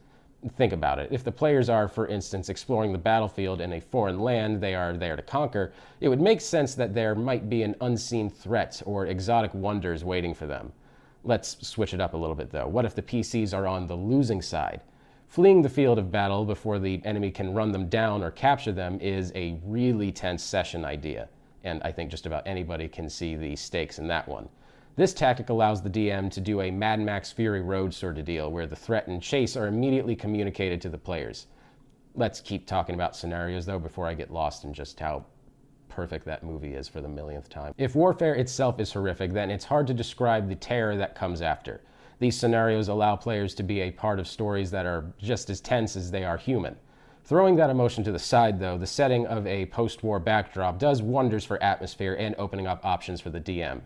Think 0.56 0.72
about 0.72 0.98
it. 0.98 1.10
If 1.12 1.25
the 1.25 1.34
players 1.34 1.68
are, 1.68 1.89
for 1.89 2.08
instance, 2.08 2.48
exploring 2.48 2.94
the 2.94 2.98
battlefield 2.98 3.60
in 3.60 3.74
a 3.74 3.82
foreign 3.82 4.22
land 4.22 4.62
they 4.62 4.75
are 4.75 4.94
there 4.96 5.18
to 5.18 5.22
conquer, 5.22 5.74
it 6.00 6.08
would 6.08 6.22
make 6.22 6.39
sense 6.39 6.74
that 6.75 6.94
there 6.94 7.15
might 7.15 7.50
be 7.50 7.63
an 7.63 7.75
unseen 7.82 8.30
threat 8.30 8.82
or 8.86 9.08
exotic 9.08 9.54
wonders 9.54 10.06
waiting 10.06 10.34
for 10.34 10.48
them. 10.48 10.72
Let's 11.25 11.68
switch 11.68 11.94
it 11.94 12.00
up 12.00 12.13
a 12.13 12.18
little 12.18 12.36
bit 12.38 12.50
though. 12.50 12.70
What 12.70 12.86
if 12.86 12.96
the 12.96 13.01
PCs 13.01 13.54
are 13.54 13.68
on 13.68 13.88
the 13.88 13.98
losing 13.98 14.42
side? 14.42 14.80
Fleeing 15.36 15.62
the 15.62 15.68
field 15.68 16.00
of 16.00 16.13
battle 16.13 16.46
before 16.46 16.80
the 16.80 17.01
enemy 17.04 17.30
can 17.30 17.54
run 17.54 17.74
them 17.74 17.89
down 17.89 18.24
or 18.24 18.32
capture 18.32 18.72
them 18.72 18.98
is 19.01 19.34
a 19.36 19.60
really 19.65 20.10
tense 20.10 20.42
session 20.42 20.86
idea, 20.86 21.27
and 21.65 21.84
I 21.84 21.92
think 21.92 22.10
just 22.10 22.25
about 22.25 22.48
anybody 22.48 22.88
can 22.88 23.10
see 23.10 23.36
the 23.36 23.54
stakes 23.58 24.00
in 24.00 24.08
that 24.08 24.30
one. 24.30 24.48
This 24.96 25.13
tactic 25.13 25.50
allows 25.50 25.82
the 25.82 25.89
DM 25.89 26.32
to 26.32 26.39
do 26.39 26.62
a 26.62 26.72
Mad 26.72 27.01
Max 27.01 27.34
Fury 27.34 27.62
Road 27.62 27.94
sort 27.94 28.18
of 28.18 28.24
deal, 28.24 28.50
where 28.50 28.65
the 28.65 28.77
threat 28.77 29.08
and 29.08 29.22
chase 29.22 29.58
are 29.58 29.68
immediately 29.68 30.15
communicated 30.15 30.80
to 30.80 30.89
the 30.89 30.98
players. 30.98 31.48
Let's 32.15 32.39
keep 32.39 32.65
talking 32.65 32.96
about 32.96 33.13
scenarios 33.13 33.65
though 33.65 33.77
before 33.77 34.08
I 34.08 34.13
get 34.13 34.32
lost 34.32 34.63
in 34.63 34.74
just 34.74 34.98
how 35.01 35.25
perfect 35.89 36.24
that 36.27 36.46
movie 36.46 36.75
is 36.75 36.88
for 36.88 37.01
the 37.01 37.10
millionth 37.10 37.50
time. 37.50 37.74
If 37.77 37.94
warfare 37.94 38.36
itself 38.36 38.80
is 38.80 38.94
horrific, 38.94 39.34
then 39.34 39.51
it's 39.51 39.65
hard 39.65 39.88
to 39.88 39.94
describe 39.94 40.48
the 40.48 40.56
terror 40.56 40.96
that 40.96 41.13
comes 41.13 41.42
after. 41.42 41.82
These 42.19 42.38
scenarios 42.38 42.88
allow 42.88 43.15
players 43.15 43.53
to 43.55 43.63
be 43.63 43.81
a 43.81 43.91
part 43.91 44.19
of 44.19 44.27
stories 44.27 44.72
that 44.72 44.86
are 44.86 45.13
just 45.17 45.50
as 45.50 45.60
tense 45.60 45.95
as 45.95 46.12
they 46.12 46.24
are 46.24 46.38
human. 46.38 46.77
Throwing 47.25 47.55
that 47.55 47.69
emotion 47.69 48.03
to 48.03 48.12
the 48.12 48.19
side, 48.19 48.60
though, 48.60 48.77
the 48.77 48.88
setting 48.88 49.25
of 49.25 49.48
a 49.48 49.65
post 49.65 50.03
war 50.03 50.19
backdrop 50.19 50.77
does 50.77 51.01
wonders 51.01 51.43
for 51.43 51.62
atmosphere 51.62 52.15
and 52.19 52.36
opening 52.38 52.67
up 52.67 52.86
options 52.86 53.19
for 53.19 53.31
the 53.31 53.41
DM. 53.41 53.81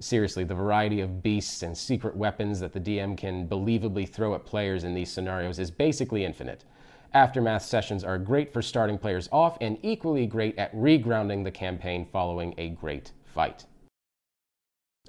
Seriously, 0.00 0.44
the 0.44 0.54
variety 0.54 1.00
of 1.00 1.22
beasts 1.22 1.62
and 1.62 1.76
secret 1.76 2.16
weapons 2.16 2.60
that 2.60 2.72
the 2.72 2.80
DM 2.80 3.16
can 3.16 3.46
believably 3.46 4.08
throw 4.08 4.34
at 4.34 4.46
players 4.46 4.84
in 4.84 4.94
these 4.94 5.10
scenarios 5.10 5.58
is 5.58 5.70
basically 5.70 6.24
infinite. 6.24 6.64
Aftermath 7.12 7.62
sessions 7.62 8.04
are 8.04 8.18
great 8.18 8.52
for 8.52 8.62
starting 8.62 8.98
players 8.98 9.28
off 9.32 9.56
and 9.60 9.78
equally 9.82 10.26
great 10.26 10.58
at 10.58 10.74
regrounding 10.74 11.44
the 11.44 11.50
campaign 11.50 12.06
following 12.12 12.54
a 12.58 12.70
great 12.70 13.12
fight. 13.24 13.64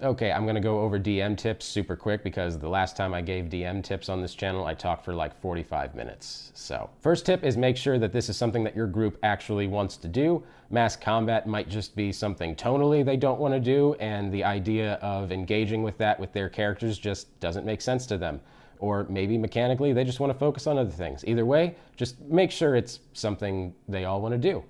Okay, 0.01 0.31
I'm 0.31 0.45
to 0.55 0.61
go 0.61 0.79
over 0.79 0.97
DM 0.97 1.35
tips 1.35 1.65
super 1.65 1.97
quick 1.97 2.23
because 2.23 2.57
the 2.57 2.69
last 2.69 2.95
time 2.95 3.13
I 3.13 3.19
gave 3.19 3.45
DM 3.45 3.83
tips 3.83 4.07
on 4.07 4.21
this 4.21 4.33
channel, 4.33 4.63
I 4.63 4.73
talked 4.73 5.03
for 5.03 5.13
like 5.13 5.37
45 5.41 5.93
minutes. 5.93 6.53
So, 6.55 6.89
first 7.01 7.25
tip 7.25 7.43
is 7.43 7.57
make 7.57 7.75
sure 7.75 7.99
that 7.99 8.13
this 8.13 8.29
is 8.29 8.37
something 8.37 8.63
that 8.63 8.77
your 8.77 8.87
group 8.87 9.17
actually 9.23 9.67
wants 9.67 9.97
to 9.97 10.07
do. 10.07 10.41
Mass 10.69 10.95
combat 10.95 11.47
might 11.47 11.67
just 11.67 11.97
be 11.97 12.13
something 12.13 12.55
tonally 12.55 13.03
they 13.03 13.17
don't 13.17 13.41
want 13.41 13.53
to 13.53 13.59
do, 13.59 13.93
and 13.95 14.31
the 14.31 14.41
idea 14.41 14.93
of 15.01 15.33
engaging 15.33 15.83
with 15.83 15.97
that 15.97 16.17
with 16.17 16.31
their 16.31 16.47
characters 16.47 16.97
just 16.97 17.37
doesn't 17.41 17.65
make 17.65 17.81
sense 17.81 18.05
to 18.05 18.17
them. 18.17 18.39
Or 18.77 19.05
maybe 19.09 19.37
mechanically 19.37 19.91
they 19.91 20.05
just 20.05 20.21
want 20.21 20.31
to 20.31 20.39
focus 20.39 20.65
on 20.65 20.77
other 20.77 20.89
things. 20.89 21.25
Either 21.27 21.45
way, 21.45 21.75
just 21.97 22.21
make 22.21 22.51
sure 22.51 22.77
it's 22.77 23.01
something 23.11 23.75
they 23.89 24.05
all 24.05 24.21
want 24.21 24.31
to 24.31 24.37
do. 24.37 24.63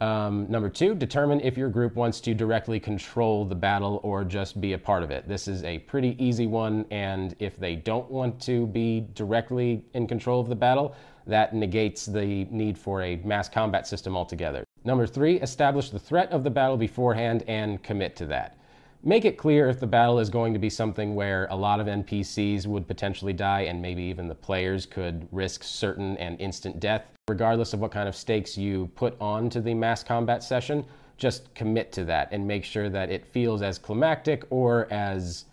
Um, 0.00 0.46
number 0.50 0.68
two, 0.68 0.94
determine 0.94 1.40
if 1.40 1.56
your 1.56 1.70
group 1.70 1.94
wants 1.94 2.20
to 2.20 2.34
directly 2.34 2.78
control 2.78 3.44
the 3.46 3.54
battle 3.54 4.00
or 4.02 4.24
just 4.24 4.60
be 4.60 4.74
a 4.74 4.78
part 4.78 5.02
of 5.02 5.10
it. 5.10 5.26
This 5.26 5.48
is 5.48 5.64
a 5.64 5.78
pretty 5.78 6.22
easy 6.22 6.46
one, 6.46 6.84
and 6.90 7.34
if 7.38 7.58
they 7.58 7.76
don't 7.76 8.10
want 8.10 8.40
to 8.42 8.66
be 8.66 9.06
directly 9.14 9.82
in 9.94 10.06
control 10.06 10.40
of 10.40 10.48
the 10.48 10.54
battle, 10.54 10.94
that 11.26 11.54
negates 11.54 12.06
the 12.06 12.44
need 12.50 12.78
for 12.78 13.02
a 13.02 13.16
mass 13.16 13.48
combat 13.48 13.86
system 13.86 14.16
altogether. 14.16 14.64
Number 14.84 15.06
three, 15.06 15.40
establish 15.40 15.90
the 15.90 15.98
threat 15.98 16.30
of 16.30 16.44
the 16.44 16.50
battle 16.50 16.76
beforehand 16.76 17.42
and 17.48 17.82
commit 17.82 18.16
to 18.16 18.26
that. 18.26 18.58
Make 19.06 19.24
it 19.24 19.38
clear 19.38 19.68
if 19.68 19.78
the 19.78 19.86
battle 19.86 20.18
is 20.18 20.28
going 20.28 20.52
to 20.52 20.58
be 20.58 20.68
something 20.68 21.14
where 21.14 21.46
a 21.50 21.54
lot 21.54 21.78
of 21.78 21.86
NPCs 21.86 22.66
would 22.66 22.88
potentially 22.88 23.32
die 23.32 23.60
and 23.60 23.80
maybe 23.80 24.02
even 24.02 24.26
the 24.26 24.34
players 24.34 24.84
could 24.84 25.28
risk 25.30 25.62
certain 25.62 26.16
and 26.16 26.40
instant 26.40 26.80
death 26.80 27.04
regardless 27.28 27.72
of 27.72 27.78
what 27.78 27.92
kind 27.92 28.08
of 28.08 28.16
stakes 28.16 28.58
you 28.58 28.90
put 28.96 29.16
onto 29.20 29.60
the 29.60 29.74
mass 29.74 30.02
combat 30.02 30.42
session, 30.42 30.84
just 31.18 31.54
commit 31.54 31.92
to 31.92 32.04
that 32.04 32.26
and 32.32 32.44
make 32.44 32.64
sure 32.64 32.88
that 32.88 33.08
it 33.08 33.24
feels 33.24 33.62
as 33.62 33.78
climactic 33.78 34.44
or 34.50 34.92
as 34.92 35.44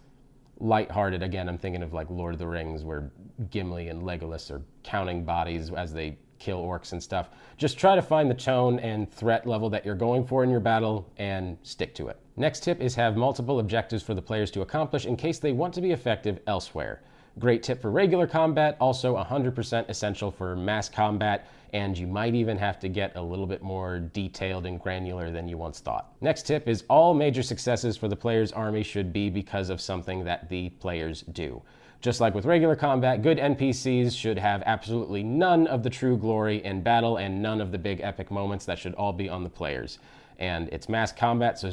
lighthearted. 0.60 1.22
Again, 1.22 1.48
I'm 1.48 1.60
thinking 1.60 1.84
of 1.84 1.94
like 1.94 2.10
Lord 2.10 2.34
of 2.34 2.40
the 2.40 2.48
Rings, 2.48 2.84
where 2.84 3.12
Gimli 3.52 3.90
and 3.90 4.02
Legolas 4.02 4.50
are 4.50 4.64
counting 4.82 5.24
bodies 5.24 5.70
as 5.72 5.94
they 5.94 6.18
kill 6.40 6.64
orcs 6.64 6.92
and 6.92 7.04
stuff. 7.04 7.30
Just 7.58 7.78
try 7.78 7.94
to 7.94 8.02
find 8.02 8.32
the 8.32 8.36
tone 8.36 8.80
and 8.80 9.12
threat 9.12 9.46
level 9.46 9.70
that 9.70 9.86
you're 9.86 9.94
going 9.94 10.26
for 10.26 10.44
in 10.44 10.50
your 10.50 10.60
battle 10.60 11.08
and 11.18 11.56
stick 11.62 11.94
to 11.94 12.08
it. 12.08 12.20
Next 12.36 12.64
tip 12.64 12.82
is 12.82 12.96
have 12.96 13.16
multiple 13.16 13.60
objectives 13.60 14.02
for 14.02 14.16
the 14.16 14.22
players 14.22 14.50
to 14.52 14.62
accomplish 14.62 15.06
in 15.06 15.16
case 15.16 15.38
they 15.38 15.52
want 15.52 15.72
to 15.76 15.82
be 15.82 15.92
effective 15.92 16.40
elsewhere. 16.48 17.02
Great 17.38 17.62
tip 17.62 17.80
for 17.80 17.92
regular 17.92 18.26
combat, 18.26 18.76
also 18.80 19.16
100% 19.16 19.88
essential 19.88 20.32
for 20.32 20.56
mass 20.56 20.90
combat, 20.90 21.48
and 21.74 21.96
you 21.96 22.08
might 22.08 22.34
even 22.34 22.58
have 22.58 22.80
to 22.80 22.90
get 22.90 23.16
a 23.16 23.22
little 23.22 23.46
bit 23.46 23.62
more 23.62 24.00
detailed 24.00 24.66
and 24.66 24.80
granular 24.80 25.30
than 25.30 25.48
you 25.48 25.58
once 25.58 25.80
thought. 25.80 26.12
Next 26.22 26.48
tip 26.48 26.68
is 26.68 26.84
all 26.90 27.14
major 27.14 27.44
successes 27.44 27.98
for 27.98 28.08
the 28.08 28.16
player's 28.16 28.52
army 28.52 28.82
should 28.82 29.14
be 29.14 29.30
because 29.30 29.70
of 29.70 29.80
something 29.80 30.24
that 30.24 30.50
the 30.50 30.70
players 30.70 31.22
do. 31.34 31.62
Just 32.02 32.20
like 32.20 32.34
with 32.34 32.46
regular 32.46 32.76
combat, 32.76 33.22
good 33.22 33.38
NPCs 33.38 34.18
should 34.18 34.40
have 34.40 34.64
absolutely 34.66 35.22
none 35.22 35.68
of 35.68 35.84
the 35.84 35.90
true 35.90 36.18
glory 36.18 36.64
in 36.66 36.82
battle 36.82 37.18
and 37.18 37.42
none 37.44 37.62
of 37.62 37.72
the 37.72 37.78
big 37.78 38.02
epic 38.02 38.32
moments 38.32 38.66
that 38.66 38.80
should 38.80 38.96
all 38.96 39.14
be 39.14 39.30
on 39.30 39.44
the 39.44 39.50
players 39.50 40.00
and 40.40 40.70
it's 40.72 40.90
mass 40.90 41.12
combat, 41.12 41.60
so 41.60 41.72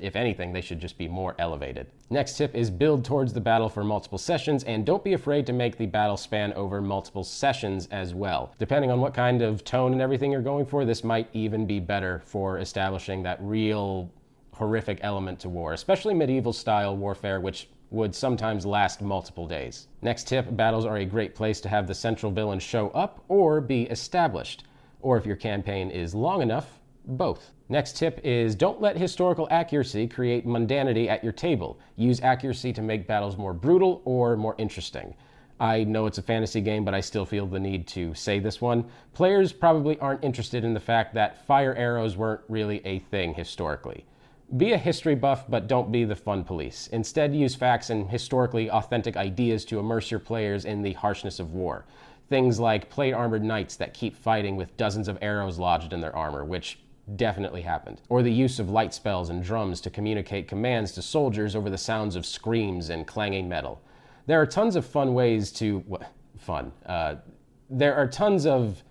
if 0.00 0.16
anything, 0.16 0.52
they 0.52 0.60
should 0.60 0.80
just 0.80 0.98
be 0.98 1.08
more 1.08 1.34
elevated. 1.38 1.86
Next 2.10 2.36
tip 2.36 2.54
is 2.54 2.70
build 2.70 3.04
towards 3.04 3.32
the 3.32 3.40
battle 3.40 3.68
for 3.68 3.84
multiple 3.84 4.18
sessions, 4.18 4.64
and 4.64 4.84
don't 4.84 5.04
be 5.04 5.12
afraid 5.12 5.46
to 5.46 5.52
make 5.52 5.76
the 5.76 5.86
battle 5.86 6.16
span 6.16 6.52
over 6.54 6.80
multiple 6.80 7.24
sessions 7.24 7.88
as 7.90 8.14
well. 8.14 8.54
Depending 8.58 8.90
on 8.90 9.00
what 9.00 9.14
kind 9.14 9.42
of 9.42 9.64
tone 9.64 9.92
and 9.92 10.00
everything 10.00 10.32
you're 10.32 10.42
going 10.42 10.66
for, 10.66 10.84
this 10.84 11.04
might 11.04 11.28
even 11.32 11.66
be 11.66 11.78
better 11.78 12.22
for 12.24 12.58
establishing 12.58 13.22
that 13.22 13.38
real 13.40 14.10
horrific 14.54 14.98
element 15.02 15.38
to 15.40 15.48
war, 15.48 15.72
especially 15.72 16.14
medieval 16.14 16.52
style 16.52 16.96
warfare, 16.96 17.40
which 17.40 17.68
would 17.90 18.14
sometimes 18.14 18.66
last 18.66 19.00
multiple 19.00 19.46
days. 19.46 19.88
Next 20.02 20.28
tip 20.28 20.56
battles 20.56 20.84
are 20.84 20.98
a 20.98 21.04
great 21.04 21.34
place 21.34 21.60
to 21.62 21.68
have 21.68 21.86
the 21.86 21.94
central 21.94 22.30
villain 22.30 22.58
show 22.58 22.90
up 22.90 23.24
or 23.28 23.60
be 23.60 23.82
established. 23.84 24.64
Or 25.02 25.16
if 25.16 25.26
your 25.26 25.36
campaign 25.36 25.90
is 25.90 26.14
long 26.14 26.42
enough, 26.42 26.79
both. 27.16 27.52
Next 27.68 27.96
tip 27.96 28.20
is 28.24 28.54
don't 28.54 28.80
let 28.80 28.96
historical 28.96 29.46
accuracy 29.50 30.06
create 30.08 30.46
mundanity 30.46 31.08
at 31.08 31.22
your 31.22 31.32
table. 31.32 31.78
Use 31.96 32.20
accuracy 32.20 32.72
to 32.72 32.82
make 32.82 33.06
battles 33.06 33.36
more 33.36 33.54
brutal 33.54 34.02
or 34.04 34.36
more 34.36 34.54
interesting. 34.58 35.14
I 35.60 35.84
know 35.84 36.06
it's 36.06 36.18
a 36.18 36.22
fantasy 36.22 36.62
game, 36.62 36.84
but 36.84 36.94
I 36.94 37.00
still 37.00 37.26
feel 37.26 37.46
the 37.46 37.60
need 37.60 37.86
to 37.88 38.14
say 38.14 38.38
this 38.38 38.62
one. 38.62 38.86
Players 39.12 39.52
probably 39.52 39.98
aren't 39.98 40.24
interested 40.24 40.64
in 40.64 40.72
the 40.72 40.80
fact 40.80 41.12
that 41.14 41.46
fire 41.46 41.74
arrows 41.74 42.16
weren't 42.16 42.40
really 42.48 42.84
a 42.86 42.98
thing 42.98 43.34
historically. 43.34 44.06
Be 44.56 44.72
a 44.72 44.78
history 44.78 45.14
buff, 45.14 45.44
but 45.48 45.68
don't 45.68 45.92
be 45.92 46.04
the 46.04 46.16
fun 46.16 46.44
police. 46.44 46.88
Instead, 46.88 47.34
use 47.34 47.54
facts 47.54 47.90
and 47.90 48.10
historically 48.10 48.70
authentic 48.70 49.16
ideas 49.16 49.64
to 49.66 49.78
immerse 49.78 50.10
your 50.10 50.18
players 50.18 50.64
in 50.64 50.82
the 50.82 50.94
harshness 50.94 51.38
of 51.38 51.52
war. 51.52 51.84
Things 52.30 52.58
like 52.58 52.90
plate 52.90 53.12
armored 53.12 53.44
knights 53.44 53.76
that 53.76 53.94
keep 53.94 54.16
fighting 54.16 54.56
with 54.56 54.76
dozens 54.76 55.08
of 55.08 55.18
arrows 55.20 55.58
lodged 55.58 55.92
in 55.92 56.00
their 56.00 56.16
armor, 56.16 56.44
which 56.44 56.78
definitely 57.16 57.62
happened. 57.62 58.00
Or 58.08 58.22
the 58.22 58.32
use 58.32 58.58
of 58.58 58.70
light 58.70 58.94
spells 58.94 59.30
and 59.30 59.42
drums 59.42 59.80
to 59.82 59.90
communicate 59.90 60.48
commands 60.48 60.92
to 60.92 61.02
soldiers 61.02 61.56
over 61.56 61.70
the 61.70 61.78
sounds 61.78 62.16
of 62.16 62.26
screams 62.26 62.90
and 62.90 63.06
clanging 63.06 63.48
metal. 63.48 63.80
There 64.26 64.40
are 64.40 64.46
tons 64.46 64.76
of 64.76 64.86
fun 64.86 65.14
ways 65.14 65.50
to. 65.52 65.82
Well, 65.86 66.02
fun. 66.38 66.72
Uh, 66.86 67.16
there 67.68 67.94
are 67.94 68.06
tons 68.06 68.46
of 68.46 68.82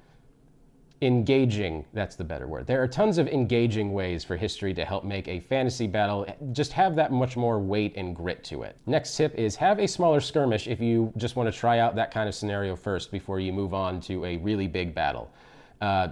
engaging, 1.01 1.85
that's 1.93 2.15
the 2.15 2.23
better 2.23 2.47
word. 2.47 2.67
There 2.67 2.81
are 2.81 2.87
tons 2.87 3.17
of 3.17 3.27
engaging 3.27 3.93
ways 3.93 4.23
for 4.23 4.35
history 4.35 4.73
to 4.73 4.83
help 4.83 5.03
make 5.05 5.27
a 5.27 5.39
fantasy 5.39 5.87
battle 5.87 6.25
just 6.51 6.73
have 6.73 6.95
that 6.97 7.11
much 7.11 7.37
more 7.37 7.59
weight 7.59 7.93
and 7.95 8.15
grit 8.15 8.43
to 8.45 8.63
it. 8.63 8.75
Next 8.85 9.15
tip 9.15 9.33
is 9.35 9.55
have 9.55 9.79
a 9.79 9.87
smaller 9.87 10.19
skirmish 10.19 10.67
if 10.67 10.81
you 10.81 11.13
just 11.15 11.35
want 11.35 11.51
to 11.51 11.57
try 11.57 11.79
out 11.79 11.95
that 11.95 12.11
kind 12.11 12.27
of 12.27 12.35
scenario 12.35 12.75
first 12.75 13.11
before 13.11 13.39
you 13.39 13.53
move 13.53 13.73
on 13.73 14.01
to 14.01 14.25
a 14.25 14.37
really 14.37 14.67
big 14.67 14.93
battle. 14.93 15.31
Uh, 15.79 16.09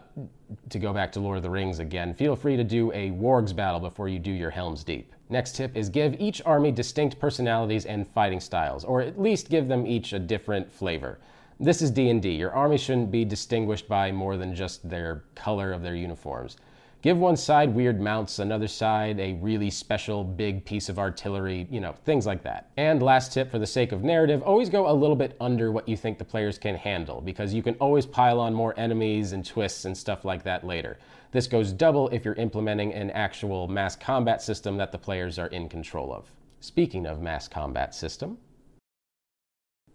to 0.70 0.80
go 0.80 0.94
back 0.94 1.12
to 1.14 1.20
Lord 1.20 1.38
of 1.38 1.44
the 1.44 1.50
Rings 1.50 1.80
again, 1.80 2.14
feel 2.14 2.36
free 2.36 2.58
to 2.58 2.64
do 2.64 2.92
a 2.92 3.12
wargs 3.12 3.56
battle 3.56 3.80
before 3.80 4.08
you 4.08 4.20
do 4.20 4.32
your 4.32 4.50
Helm's 4.50 4.84
Deep. 4.84 5.14
Next 5.30 5.56
tip 5.56 5.76
is 5.76 5.90
give 5.90 6.16
each 6.20 6.42
army 6.46 6.72
distinct 6.72 7.20
personalities 7.20 7.86
and 7.86 8.08
fighting 8.08 8.40
styles, 8.40 8.86
or 8.86 9.02
at 9.02 9.20
least 9.20 9.50
give 9.50 9.68
them 9.68 9.86
each 9.86 10.14
a 10.14 10.20
different 10.20 10.72
flavor. 10.72 11.20
This 11.60 11.82
is 11.82 11.92
D&D. 11.92 12.30
Your 12.30 12.52
army 12.52 12.78
shouldn't 12.78 13.12
be 13.12 13.26
distinguished 13.26 13.88
by 13.88 14.12
more 14.12 14.38
than 14.38 14.54
just 14.54 14.88
their 14.88 15.24
color 15.36 15.74
of 15.74 15.82
their 15.82 15.96
uniforms. 15.96 16.58
Give 17.04 17.16
one 17.16 17.38
side 17.38 17.76
weird 17.76 18.02
mounts, 18.02 18.40
another 18.40 18.68
side 18.68 19.20
a 19.20 19.34
really 19.36 19.70
special 19.70 20.24
big 20.24 20.66
piece 20.66 20.90
of 20.90 20.98
artillery, 20.98 21.68
you 21.70 21.80
know, 21.80 21.94
things 22.06 22.26
like 22.26 22.42
that. 22.42 22.72
And 22.76 23.04
last 23.04 23.32
tip 23.32 23.52
for 23.52 23.60
the 23.60 23.68
sake 23.68 23.92
of 23.92 24.04
narrative, 24.04 24.42
always 24.42 24.68
go 24.68 24.90
a 24.90 24.92
little 24.92 25.16
bit 25.16 25.38
under 25.40 25.72
what 25.72 25.88
you 25.88 25.96
think 25.96 26.18
the 26.18 26.26
players 26.26 26.58
can 26.58 26.76
handle, 26.76 27.22
because 27.22 27.54
you 27.54 27.62
can 27.62 27.76
always 27.76 28.08
pile 28.08 28.40
on 28.40 28.52
more 28.52 28.74
enemies 28.80 29.34
and 29.34 29.46
twists 29.46 29.86
and 29.86 29.96
stuff 29.96 30.26
like 30.26 30.44
that 30.44 30.66
later. 30.66 30.98
This 31.32 31.46
goes 31.46 31.72
double 31.72 32.10
if 32.10 32.26
you're 32.26 32.34
implementing 32.34 32.92
an 32.94 33.12
actual 33.12 33.68
mass 33.68 33.96
combat 33.96 34.42
system 34.42 34.76
that 34.78 34.92
the 34.92 34.98
players 34.98 35.38
are 35.38 35.48
in 35.48 35.70
control 35.70 36.12
of. 36.12 36.32
Speaking 36.62 37.06
of 37.06 37.22
mass 37.22 37.48
combat 37.48 37.94
system, 37.94 38.40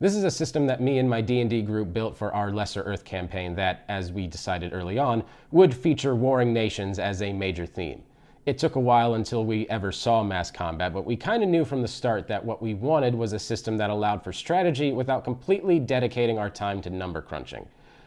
this 0.01 0.17
is 0.17 0.25
a 0.25 0.31
system 0.33 0.67
that 0.67 0.81
me 0.81 0.99
and 0.99 1.09
my 1.09 1.21
D&D 1.21 1.63
group 1.63 1.93
built 1.93 2.17
for 2.17 2.35
our 2.35 2.51
Lesser 2.51 2.83
Earth 2.83 3.05
campaign 3.05 3.55
that, 3.55 3.85
as 3.89 4.11
we 4.11 4.27
decided 4.27 4.73
early 4.73 4.99
on, 4.99 5.23
would 5.53 5.73
feature 5.73 6.17
warring 6.17 6.53
nations 6.53 6.99
as 6.99 7.23
a 7.23 7.33
major 7.33 7.67
theme. 7.67 8.03
It 8.45 8.59
took 8.59 8.75
a 8.75 8.81
while 8.81 9.15
until 9.15 9.45
we 9.45 9.69
ever 9.69 9.93
saw 9.93 10.25
mass 10.25 10.51
combat, 10.51 10.93
but 10.93 11.07
we 11.07 11.17
kind 11.17 11.45
of 11.45 11.49
knew 11.49 11.65
from 11.65 11.83
the 11.83 11.87
start 11.87 12.27
that 12.27 12.45
what 12.45 12.61
we 12.61 12.75
wanted 12.75 13.15
was 13.15 13.33
a 13.33 13.39
system 13.39 13.77
that 13.77 13.91
allowed 13.91 14.25
for 14.25 14.33
strategy 14.33 14.91
without 14.91 15.23
completely 15.23 15.79
dedicating 15.79 16.37
our 16.37 16.51
time 16.51 16.83
to 16.83 16.91
number 16.91 17.23
crunching. 17.23 17.65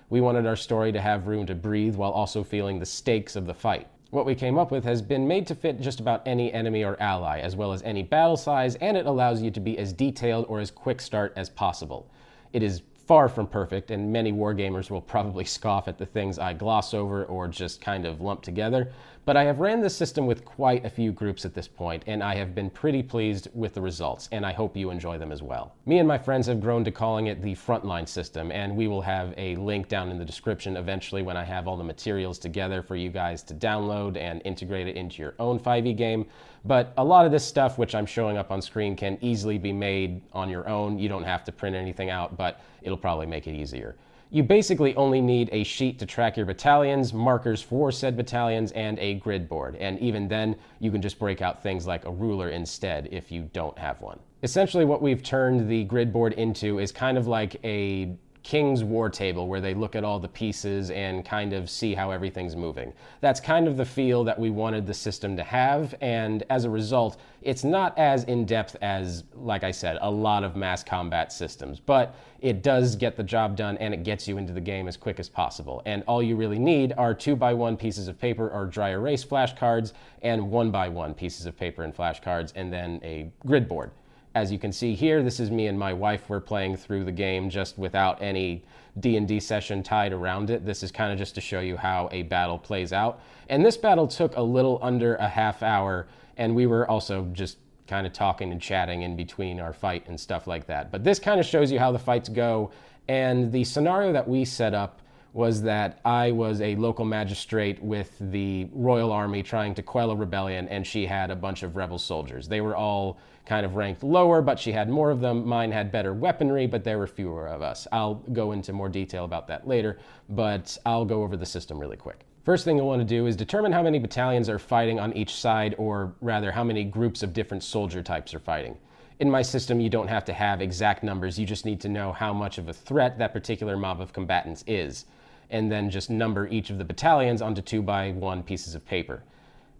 We 0.09 0.19
wanted 0.19 0.45
our 0.45 0.57
story 0.57 0.91
to 0.91 0.99
have 0.99 1.27
room 1.27 1.45
to 1.45 1.55
breathe 1.55 1.95
while 1.95 2.11
also 2.11 2.43
feeling 2.43 2.77
the 2.77 2.85
stakes 2.85 3.37
of 3.37 3.45
the 3.45 3.53
fight. 3.53 3.87
What 4.15 4.25
we 4.25 4.33
came 4.33 4.57
up 4.57 4.71
with 4.71 4.85
has 4.85 5.01
been 5.01 5.27
made 5.27 5.45
to 5.47 5.55
fit 5.55 5.81
just 5.81 5.99
about 5.99 6.25
any 6.25 6.53
enemy 6.53 6.85
or 6.85 6.95
ally, 7.01 7.39
as 7.39 7.57
well 7.57 7.73
as 7.73 7.83
any 7.83 8.01
battle 8.01 8.37
size, 8.37 8.75
and 8.75 8.95
it 8.95 9.07
allows 9.07 9.41
you 9.41 9.51
to 9.51 9.59
be 9.59 9.77
as 9.77 9.91
detailed 9.91 10.45
or 10.47 10.61
as 10.61 10.71
quick 10.71 11.01
start 11.01 11.33
as 11.35 11.49
possible. 11.49 12.09
It 12.53 12.63
is 12.63 12.81
far 13.07 13.27
from 13.27 13.45
perfect, 13.45 13.91
and 13.91 14.13
many 14.13 14.31
wargamers 14.31 14.89
will 14.89 15.01
probably 15.01 15.43
scoff 15.55 15.89
at 15.89 15.97
the 15.97 16.05
things 16.05 16.39
I 16.39 16.53
gloss 16.53 16.93
over 16.93 17.25
or 17.25 17.49
just 17.49 17.81
kind 17.81 18.05
of 18.05 18.21
lump 18.21 18.41
together. 18.41 18.93
But 19.25 19.35
I 19.35 19.45
have 19.45 19.59
ran 19.59 19.81
this 19.81 19.97
system 19.97 20.27
with 20.27 20.45
quite 20.45 20.85
a 20.85 20.89
few 20.89 21.11
groups 21.11 21.45
at 21.45 21.55
this 21.55 21.67
point, 21.67 22.03
and 22.05 22.21
I 22.21 22.35
have 22.35 22.53
been 22.53 22.69
pretty 22.69 23.01
pleased 23.01 23.47
with 23.55 23.73
the 23.73 23.81
results, 23.81 24.29
and 24.31 24.45
I 24.45 24.53
hope 24.53 24.77
you 24.77 24.91
enjoy 24.91 25.17
them 25.17 25.31
as 25.31 25.41
well. 25.41 25.73
Me 25.87 25.97
and 25.97 26.07
my 26.07 26.19
friends 26.19 26.45
have 26.45 26.61
grown 26.61 26.83
to 26.83 26.91
calling 26.91 27.25
it 27.25 27.41
the 27.41 27.55
frontline 27.55 28.07
system, 28.07 28.51
and 28.51 28.77
we 28.77 28.87
will 28.87 29.01
have 29.01 29.33
a 29.35 29.55
link 29.55 29.87
down 29.87 30.11
in 30.11 30.19
the 30.19 30.25
description 30.25 30.77
eventually 30.77 31.23
when 31.23 31.37
I 31.37 31.43
have 31.43 31.67
all 31.67 31.75
the 31.75 31.83
materials 31.83 32.37
together 32.37 32.83
for 32.83 32.95
you 32.95 33.09
guys 33.09 33.41
to 33.43 33.55
download 33.55 34.15
and 34.15 34.43
integrate 34.45 34.87
it 34.87 34.95
into 34.95 35.23
your 35.23 35.33
own 35.39 35.57
5e 35.57 35.97
game. 35.97 36.27
But 36.63 36.93
a 36.97 37.03
lot 37.03 37.25
of 37.25 37.31
this 37.31 37.43
stuff, 37.43 37.79
which 37.79 37.95
I'm 37.95 38.05
showing 38.05 38.37
up 38.37 38.51
on 38.51 38.61
screen, 38.61 38.95
can 38.95 39.17
easily 39.21 39.57
be 39.57 39.73
made 39.73 40.21
on 40.33 40.51
your 40.51 40.69
own. 40.69 40.99
You 40.99 41.09
don't 41.09 41.23
have 41.23 41.43
to 41.45 41.51
print 41.51 41.75
anything 41.75 42.11
out, 42.11 42.37
but 42.37 42.61
it'll 42.83 42.95
probably 42.95 43.25
make 43.25 43.47
it 43.47 43.55
easier. 43.55 43.95
You 44.31 44.43
basically 44.43 44.95
only 44.95 45.21
need 45.21 45.49
a 45.51 45.63
sheet 45.63 45.99
to 45.99 46.05
track 46.05 46.35
your 46.35 46.45
battalions, 46.45 47.13
markers 47.13 47.61
for 47.61 47.91
said 47.91 48.17
battalions, 48.17 48.71
and 48.71 48.97
a 48.99 49.15
grid 49.15 49.47
board. 49.47 49.75
And 49.75 49.99
even 49.99 50.27
then, 50.27 50.55
you 50.79 50.91
can 50.91 51.01
just 51.01 51.19
break 51.19 51.41
out 51.41 51.61
things 51.61 51.85
like 51.85 52.05
a 52.05 52.11
ruler 52.11 52.49
instead 52.49 53.07
if 53.11 53.31
you 53.31 53.49
don't 53.53 53.77
have 53.77 54.01
one. 54.01 54.19
Essentially, 54.43 54.83
what 54.83 55.01
we've 55.01 55.23
turned 55.23 55.69
the 55.69 55.83
grid 55.85 56.11
board 56.11 56.33
into 56.33 56.79
is 56.79 56.91
kind 56.91 57.17
of 57.17 57.27
like 57.27 57.57
a 57.63 58.17
King's 58.45 58.83
War 58.83 59.09
table 59.09 59.47
where 59.47 59.59
they 59.59 59.73
look 59.73 59.95
at 59.95 60.03
all 60.03 60.19
the 60.19 60.27
pieces 60.27 60.91
and 60.91 61.25
kind 61.25 61.51
of 61.51 61.67
see 61.67 61.95
how 61.95 62.11
everything's 62.11 62.55
moving. 62.55 62.93
That's 63.19 63.39
kind 63.39 63.67
of 63.67 63.75
the 63.75 63.85
feel 63.85 64.23
that 64.23 64.37
we 64.37 64.51
wanted 64.51 64.85
the 64.85 64.93
system 64.93 65.35
to 65.37 65.43
have, 65.43 65.95
and 65.99 66.43
as 66.51 66.63
a 66.63 66.69
result, 66.69 67.17
it's 67.41 67.63
not 67.63 67.97
as 67.97 68.23
in 68.25 68.45
depth 68.45 68.75
as, 68.83 69.23
like 69.33 69.63
I 69.63 69.71
said, 69.71 69.97
a 69.99 70.11
lot 70.11 70.43
of 70.43 70.55
mass 70.55 70.83
combat 70.83 71.33
systems, 71.33 71.79
but 71.79 72.15
it 72.39 72.61
does 72.61 72.95
get 72.95 73.15
the 73.15 73.23
job 73.23 73.57
done 73.57 73.79
and 73.79 73.95
it 73.95 74.03
gets 74.03 74.27
you 74.27 74.37
into 74.37 74.53
the 74.53 74.61
game 74.61 74.87
as 74.87 74.95
quick 74.95 75.19
as 75.19 75.27
possible. 75.27 75.81
And 75.87 76.03
all 76.05 76.21
you 76.21 76.35
really 76.35 76.59
need 76.59 76.93
are 76.99 77.15
two 77.15 77.35
by 77.35 77.51
one 77.55 77.75
pieces 77.75 78.07
of 78.07 78.19
paper 78.19 78.47
or 78.47 78.67
dry 78.67 78.89
erase 78.89 79.25
flashcards 79.25 79.93
and 80.21 80.51
one 80.51 80.69
by 80.69 80.87
one 80.87 81.15
pieces 81.15 81.47
of 81.47 81.57
paper 81.57 81.81
and 81.81 81.95
flashcards, 81.95 82.53
and 82.55 82.71
then 82.71 82.99
a 83.03 83.31
grid 83.43 83.67
board. 83.67 83.89
As 84.35 84.51
you 84.51 84.59
can 84.59 84.73
see 84.73 84.93
here, 84.93 85.23
this 85.23 85.39
is 85.39 85.49
me 85.49 85.67
and 85.67 85.79
my 85.79 85.93
wife. 85.93 86.23
We're 86.27 86.41
playing 86.41 86.75
through 86.75 87.05
the 87.05 87.11
game 87.13 87.49
just 87.49 87.77
without 87.77 88.21
any 88.21 88.65
D&D 88.99 89.39
session 89.39 89.81
tied 89.81 90.11
around 90.11 90.49
it. 90.49 90.65
This 90.65 90.83
is 90.83 90.91
kind 90.91 91.13
of 91.13 91.17
just 91.17 91.35
to 91.35 91.41
show 91.41 91.61
you 91.61 91.77
how 91.77 92.09
a 92.11 92.23
battle 92.23 92.59
plays 92.59 92.91
out. 92.91 93.21
And 93.47 93.65
this 93.65 93.77
battle 93.77 94.07
took 94.07 94.35
a 94.35 94.41
little 94.41 94.77
under 94.81 95.15
a 95.15 95.29
half 95.29 95.63
hour, 95.63 96.07
and 96.35 96.53
we 96.53 96.67
were 96.67 96.85
also 96.91 97.29
just 97.31 97.59
kind 97.87 98.05
of 98.05 98.11
talking 98.11 98.51
and 98.51 98.61
chatting 98.61 99.03
in 99.03 99.15
between 99.15 99.61
our 99.61 99.71
fight 99.71 100.05
and 100.09 100.19
stuff 100.19 100.47
like 100.47 100.67
that. 100.67 100.91
But 100.91 101.05
this 101.05 101.17
kind 101.17 101.39
of 101.39 101.45
shows 101.45 101.71
you 101.71 101.79
how 101.79 101.93
the 101.93 101.99
fights 101.99 102.27
go. 102.27 102.71
And 103.07 103.53
the 103.53 103.63
scenario 103.63 104.11
that 104.11 104.27
we 104.27 104.43
set 104.43 104.73
up 104.73 104.99
was 105.35 105.61
that 105.63 105.99
I 106.05 106.31
was 106.31 106.61
a 106.61 106.77
local 106.77 107.03
magistrate 107.03 107.83
with 107.83 108.15
the 108.21 108.69
Royal 108.71 109.11
Army 109.11 109.43
trying 109.43 109.75
to 109.75 109.83
quell 109.83 110.11
a 110.11 110.15
rebellion, 110.15 110.69
and 110.69 110.87
she 110.87 111.05
had 111.05 111.29
a 111.29 111.35
bunch 111.35 111.61
of 111.61 111.75
rebel 111.75 111.99
soldiers. 111.99 112.47
They 112.47 112.61
were 112.61 112.73
all 112.73 113.17
kind 113.45 113.65
of 113.65 113.75
ranked 113.75 114.01
lower, 114.01 114.41
but 114.41 114.57
she 114.57 114.71
had 114.71 114.87
more 114.89 115.11
of 115.11 115.19
them. 115.19 115.45
Mine 115.45 115.73
had 115.73 115.91
better 115.91 116.13
weaponry, 116.13 116.67
but 116.67 116.85
there 116.85 116.97
were 116.97 117.05
fewer 117.05 117.49
of 117.49 117.61
us. 117.61 117.85
I'll 117.91 118.15
go 118.31 118.53
into 118.53 118.71
more 118.71 118.87
detail 118.87 119.25
about 119.25 119.45
that 119.49 119.67
later, 119.67 119.99
but 120.29 120.77
I'll 120.85 121.03
go 121.03 121.21
over 121.21 121.35
the 121.35 121.45
system 121.45 121.77
really 121.79 121.97
quick. 121.97 122.25
First 122.45 122.63
thing 122.63 122.77
you'll 122.77 122.87
want 122.87 123.01
to 123.01 123.05
do 123.05 123.27
is 123.27 123.35
determine 123.35 123.73
how 123.73 123.83
many 123.83 123.99
battalions 123.99 124.47
are 124.47 124.57
fighting 124.57 125.01
on 125.01 125.11
each 125.17 125.35
side, 125.35 125.75
or 125.77 126.13
rather, 126.21 126.49
how 126.49 126.63
many 126.63 126.85
groups 126.85 127.23
of 127.23 127.33
different 127.33 127.61
soldier 127.61 128.01
types 128.01 128.33
are 128.33 128.39
fighting. 128.39 128.77
In 129.19 129.29
my 129.29 129.41
system, 129.41 129.81
you 129.81 129.89
don't 129.89 130.07
have 130.07 130.23
to 130.25 130.33
have 130.33 130.61
exact 130.61 131.03
numbers, 131.03 131.37
you 131.37 131.45
just 131.45 131.65
need 131.65 131.81
to 131.81 131.89
know 131.89 132.13
how 132.13 132.31
much 132.31 132.57
of 132.57 132.69
a 132.69 132.73
threat 132.73 133.17
that 133.17 133.33
particular 133.33 133.75
mob 133.75 133.99
of 133.99 134.13
combatants 134.13 134.63
is, 134.65 135.05
and 135.49 135.71
then 135.71 135.89
just 135.89 136.09
number 136.09 136.47
each 136.47 136.69
of 136.69 136.77
the 136.77 136.85
battalions 136.85 137.41
onto 137.41 137.61
two 137.61 137.81
by 137.81 138.11
one 138.11 138.43
pieces 138.43 138.75
of 138.75 138.85
paper. 138.85 139.23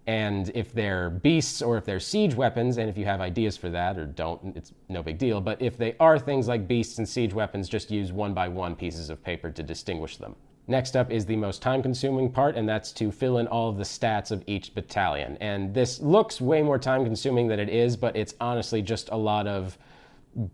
And 0.07 0.51
if 0.53 0.71
they're 0.71 1.09
beasts 1.09 1.61
or 1.61 1.77
if 1.77 1.85
they're 1.85 1.99
siege 1.99 2.35
weapons, 2.35 2.77
and 2.77 2.89
if 2.89 2.97
you 2.97 3.05
have 3.05 3.21
ideas 3.21 3.57
for 3.57 3.69
that 3.69 3.97
or 3.97 4.05
don't, 4.05 4.55
it's 4.55 4.71
no 4.87 5.01
big 5.01 5.17
deal. 5.17 5.41
But 5.41 5.61
if 5.61 5.77
they 5.77 5.95
are 5.99 6.19
things 6.19 6.47
like 6.47 6.67
beasts 6.67 6.99
and 6.99 7.09
siege 7.09 7.33
weapons, 7.33 7.67
just 7.67 7.89
use 7.89 8.11
one 8.11 8.33
by 8.33 8.47
one 8.47 8.75
pieces 8.75 9.09
of 9.09 9.23
paper 9.23 9.49
to 9.49 9.63
distinguish 9.63 10.17
them. 10.17 10.35
Next 10.67 10.95
up 10.95 11.11
is 11.11 11.25
the 11.25 11.35
most 11.35 11.61
time 11.61 11.81
consuming 11.81 12.31
part, 12.31 12.55
and 12.55 12.67
that's 12.67 12.91
to 12.93 13.11
fill 13.11 13.37
in 13.37 13.47
all 13.47 13.69
of 13.69 13.77
the 13.77 13.83
stats 13.83 14.31
of 14.31 14.43
each 14.47 14.73
battalion. 14.73 15.37
And 15.39 15.73
this 15.73 15.99
looks 15.99 16.41
way 16.41 16.61
more 16.61 16.79
time 16.79 17.03
consuming 17.03 17.47
than 17.47 17.59
it 17.59 17.69
is, 17.69 17.95
but 17.95 18.15
it's 18.15 18.35
honestly 18.39 18.81
just 18.81 19.09
a 19.09 19.17
lot 19.17 19.47
of 19.47 19.77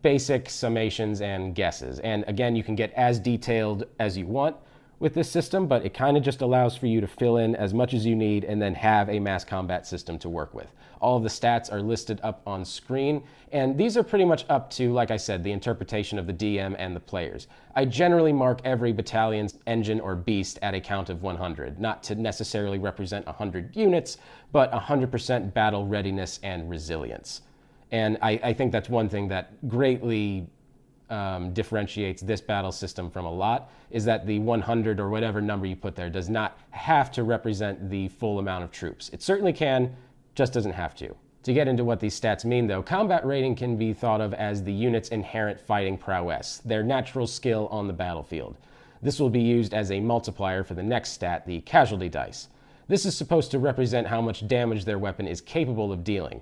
basic 0.01 0.45
summations 0.45 1.21
and 1.21 1.55
guesses. 1.55 1.99
And 1.99 2.23
again, 2.27 2.55
you 2.55 2.63
can 2.63 2.75
get 2.75 2.93
as 2.93 3.19
detailed 3.19 3.85
as 3.99 4.17
you 4.17 4.27
want 4.27 4.55
with 5.01 5.15
this 5.15 5.29
system, 5.29 5.65
but 5.65 5.83
it 5.83 5.95
kind 5.95 6.15
of 6.15 6.21
just 6.21 6.41
allows 6.41 6.77
for 6.77 6.85
you 6.85 7.01
to 7.01 7.07
fill 7.07 7.37
in 7.37 7.55
as 7.55 7.73
much 7.73 7.95
as 7.95 8.05
you 8.05 8.15
need 8.15 8.43
and 8.43 8.61
then 8.61 8.75
have 8.75 9.09
a 9.09 9.19
mass 9.19 9.43
combat 9.43 9.87
system 9.87 10.19
to 10.19 10.29
work 10.29 10.53
with. 10.53 10.71
All 11.01 11.17
of 11.17 11.23
the 11.23 11.29
stats 11.29 11.73
are 11.73 11.81
listed 11.81 12.19
up 12.21 12.43
on 12.45 12.63
screen, 12.63 13.23
and 13.51 13.75
these 13.75 13.97
are 13.97 14.03
pretty 14.03 14.25
much 14.25 14.45
up 14.47 14.69
to, 14.71 14.93
like 14.93 15.09
I 15.09 15.17
said, 15.17 15.43
the 15.43 15.51
interpretation 15.51 16.19
of 16.19 16.27
the 16.27 16.33
DM 16.33 16.75
and 16.77 16.95
the 16.95 16.99
players. 16.99 17.47
I 17.75 17.85
generally 17.85 18.31
mark 18.31 18.61
every 18.63 18.93
battalion's 18.93 19.57
engine 19.65 19.99
or 19.99 20.15
beast 20.15 20.59
at 20.61 20.75
a 20.75 20.79
count 20.79 21.09
of 21.09 21.23
100, 21.23 21.79
not 21.79 22.03
to 22.03 22.13
necessarily 22.15 22.77
represent 22.77 23.25
100 23.25 23.75
units, 23.75 24.19
but 24.51 24.71
100% 24.71 25.51
battle 25.51 25.87
readiness 25.87 26.39
and 26.43 26.69
resilience. 26.69 27.41
And 27.89 28.19
I, 28.21 28.39
I 28.43 28.53
think 28.53 28.71
that's 28.71 28.87
one 28.87 29.09
thing 29.09 29.27
that 29.29 29.67
greatly 29.67 30.47
um, 31.11 31.53
differentiates 31.53 32.21
this 32.21 32.41
battle 32.41 32.71
system 32.71 33.09
from 33.09 33.25
a 33.25 33.31
lot 33.31 33.69
is 33.91 34.05
that 34.05 34.25
the 34.25 34.39
100 34.39 34.99
or 34.99 35.09
whatever 35.09 35.41
number 35.41 35.65
you 35.65 35.75
put 35.75 35.95
there 35.95 36.09
does 36.09 36.29
not 36.29 36.57
have 36.71 37.11
to 37.11 37.23
represent 37.23 37.89
the 37.89 38.07
full 38.07 38.39
amount 38.39 38.63
of 38.63 38.71
troops. 38.71 39.09
It 39.09 39.21
certainly 39.21 39.53
can, 39.53 39.95
just 40.33 40.53
doesn't 40.53 40.71
have 40.71 40.95
to. 40.95 41.15
To 41.43 41.53
get 41.53 41.67
into 41.67 41.83
what 41.83 41.99
these 41.99 42.19
stats 42.19 42.45
mean, 42.45 42.67
though, 42.67 42.83
combat 42.83 43.25
rating 43.25 43.55
can 43.55 43.75
be 43.75 43.93
thought 43.93 44.21
of 44.21 44.33
as 44.33 44.63
the 44.63 44.71
unit's 44.71 45.09
inherent 45.09 45.59
fighting 45.59 45.97
prowess, 45.97 46.61
their 46.63 46.83
natural 46.83 47.27
skill 47.27 47.67
on 47.71 47.87
the 47.87 47.93
battlefield. 47.93 48.57
This 49.01 49.19
will 49.19 49.31
be 49.31 49.41
used 49.41 49.73
as 49.73 49.91
a 49.91 49.99
multiplier 49.99 50.63
for 50.63 50.75
the 50.75 50.83
next 50.83 51.09
stat, 51.11 51.45
the 51.47 51.61
casualty 51.61 52.09
dice. 52.09 52.47
This 52.87 53.05
is 53.05 53.17
supposed 53.17 53.49
to 53.51 53.59
represent 53.59 54.07
how 54.07 54.21
much 54.21 54.47
damage 54.47 54.85
their 54.85 54.99
weapon 54.99 55.27
is 55.27 55.41
capable 55.41 55.91
of 55.91 56.03
dealing. 56.03 56.41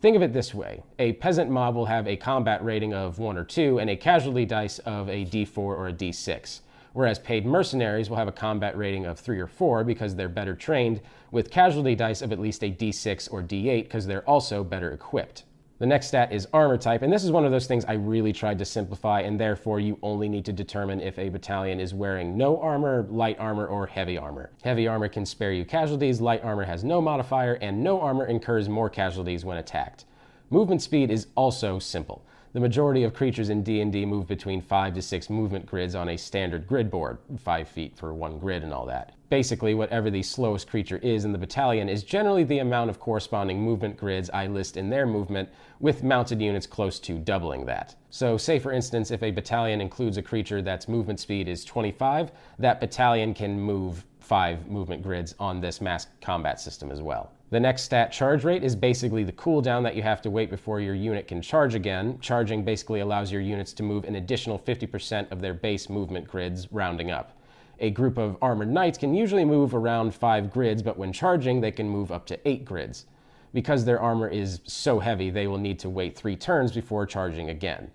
Think 0.00 0.14
of 0.14 0.22
it 0.22 0.32
this 0.32 0.54
way 0.54 0.84
a 1.00 1.14
peasant 1.14 1.50
mob 1.50 1.74
will 1.74 1.86
have 1.86 2.06
a 2.06 2.16
combat 2.16 2.64
rating 2.64 2.94
of 2.94 3.18
1 3.18 3.36
or 3.36 3.42
2 3.42 3.80
and 3.80 3.90
a 3.90 3.96
casualty 3.96 4.44
dice 4.46 4.78
of 4.80 5.08
a 5.08 5.24
d4 5.24 5.58
or 5.58 5.88
a 5.88 5.92
d6, 5.92 6.60
whereas 6.92 7.18
paid 7.18 7.44
mercenaries 7.44 8.08
will 8.08 8.16
have 8.16 8.28
a 8.28 8.32
combat 8.32 8.76
rating 8.78 9.06
of 9.06 9.18
3 9.18 9.40
or 9.40 9.48
4 9.48 9.82
because 9.82 10.14
they're 10.14 10.28
better 10.28 10.54
trained, 10.54 11.00
with 11.32 11.50
casualty 11.50 11.96
dice 11.96 12.22
of 12.22 12.30
at 12.30 12.38
least 12.38 12.62
a 12.62 12.70
d6 12.70 13.32
or 13.32 13.42
d8 13.42 13.82
because 13.82 14.06
they're 14.06 14.28
also 14.28 14.62
better 14.62 14.92
equipped. 14.92 15.42
The 15.78 15.86
next 15.86 16.08
stat 16.08 16.32
is 16.32 16.48
armor 16.52 16.76
type, 16.76 17.02
and 17.02 17.12
this 17.12 17.22
is 17.22 17.30
one 17.30 17.44
of 17.44 17.52
those 17.52 17.68
things 17.68 17.84
I 17.84 17.92
really 17.92 18.32
tried 18.32 18.58
to 18.58 18.64
simplify, 18.64 19.20
and 19.20 19.38
therefore 19.38 19.78
you 19.78 19.96
only 20.02 20.28
need 20.28 20.44
to 20.46 20.52
determine 20.52 21.00
if 21.00 21.16
a 21.20 21.28
battalion 21.28 21.78
is 21.78 21.94
wearing 21.94 22.36
no 22.36 22.60
armor, 22.60 23.06
light 23.08 23.38
armor, 23.38 23.64
or 23.64 23.86
heavy 23.86 24.18
armor. 24.18 24.50
Heavy 24.64 24.88
armor 24.88 25.08
can 25.08 25.24
spare 25.24 25.52
you 25.52 25.64
casualties, 25.64 26.20
light 26.20 26.42
armor 26.42 26.64
has 26.64 26.82
no 26.82 27.00
modifier, 27.00 27.54
and 27.54 27.84
no 27.84 28.00
armor 28.00 28.26
incurs 28.26 28.68
more 28.68 28.90
casualties 28.90 29.44
when 29.44 29.56
attacked. 29.56 30.04
Movement 30.50 30.82
speed 30.82 31.12
is 31.12 31.28
also 31.36 31.78
simple. 31.78 32.24
The 32.54 32.60
majority 32.60 33.04
of 33.04 33.12
creatures 33.12 33.50
in 33.50 33.62
D&D 33.62 34.06
move 34.06 34.26
between 34.26 34.62
5 34.62 34.94
to 34.94 35.02
6 35.02 35.28
movement 35.28 35.66
grids 35.66 35.94
on 35.94 36.08
a 36.08 36.16
standard 36.16 36.66
grid 36.66 36.90
board, 36.90 37.18
5 37.36 37.68
feet 37.68 37.94
for 37.94 38.14
one 38.14 38.38
grid 38.38 38.62
and 38.62 38.72
all 38.72 38.86
that. 38.86 39.12
Basically, 39.28 39.74
whatever 39.74 40.08
the 40.08 40.22
slowest 40.22 40.66
creature 40.66 40.96
is 41.02 41.26
in 41.26 41.32
the 41.32 41.38
battalion 41.38 41.90
is 41.90 42.02
generally 42.02 42.44
the 42.44 42.60
amount 42.60 42.88
of 42.88 42.98
corresponding 42.98 43.60
movement 43.60 43.98
grids 43.98 44.30
I 44.30 44.46
list 44.46 44.78
in 44.78 44.88
their 44.88 45.06
movement, 45.06 45.50
with 45.78 46.02
mounted 46.02 46.40
units 46.40 46.66
close 46.66 46.98
to 47.00 47.18
doubling 47.18 47.66
that. 47.66 47.94
So, 48.08 48.38
say 48.38 48.58
for 48.58 48.72
instance, 48.72 49.10
if 49.10 49.22
a 49.22 49.30
battalion 49.30 49.82
includes 49.82 50.16
a 50.16 50.22
creature 50.22 50.62
that's 50.62 50.88
movement 50.88 51.20
speed 51.20 51.48
is 51.48 51.66
25, 51.66 52.32
that 52.60 52.80
battalion 52.80 53.34
can 53.34 53.60
move 53.60 54.06
5 54.20 54.68
movement 54.68 55.02
grids 55.02 55.34
on 55.38 55.60
this 55.60 55.82
mass 55.82 56.06
combat 56.22 56.58
system 56.58 56.90
as 56.90 57.02
well. 57.02 57.30
The 57.50 57.60
next 57.60 57.84
stat 57.84 58.12
charge 58.12 58.44
rate 58.44 58.62
is 58.62 58.76
basically 58.76 59.24
the 59.24 59.32
cooldown 59.32 59.82
that 59.84 59.96
you 59.96 60.02
have 60.02 60.20
to 60.20 60.30
wait 60.30 60.50
before 60.50 60.80
your 60.80 60.94
unit 60.94 61.26
can 61.26 61.40
charge 61.40 61.74
again. 61.74 62.18
Charging 62.20 62.62
basically 62.62 63.00
allows 63.00 63.32
your 63.32 63.40
units 63.40 63.72
to 63.74 63.82
move 63.82 64.04
an 64.04 64.16
additional 64.16 64.58
50% 64.58 65.32
of 65.32 65.40
their 65.40 65.54
base 65.54 65.88
movement 65.88 66.28
grids, 66.28 66.70
rounding 66.70 67.10
up. 67.10 67.38
A 67.80 67.88
group 67.88 68.18
of 68.18 68.36
armored 68.42 68.70
knights 68.70 68.98
can 68.98 69.14
usually 69.14 69.46
move 69.46 69.74
around 69.74 70.14
5 70.14 70.50
grids, 70.50 70.82
but 70.82 70.98
when 70.98 71.10
charging, 71.10 71.62
they 71.62 71.70
can 71.70 71.88
move 71.88 72.12
up 72.12 72.26
to 72.26 72.48
8 72.48 72.66
grids. 72.66 73.06
Because 73.54 73.86
their 73.86 73.98
armor 73.98 74.28
is 74.28 74.60
so 74.64 74.98
heavy, 74.98 75.30
they 75.30 75.46
will 75.46 75.56
need 75.56 75.78
to 75.78 75.88
wait 75.88 76.18
3 76.18 76.36
turns 76.36 76.72
before 76.72 77.06
charging 77.06 77.48
again. 77.48 77.90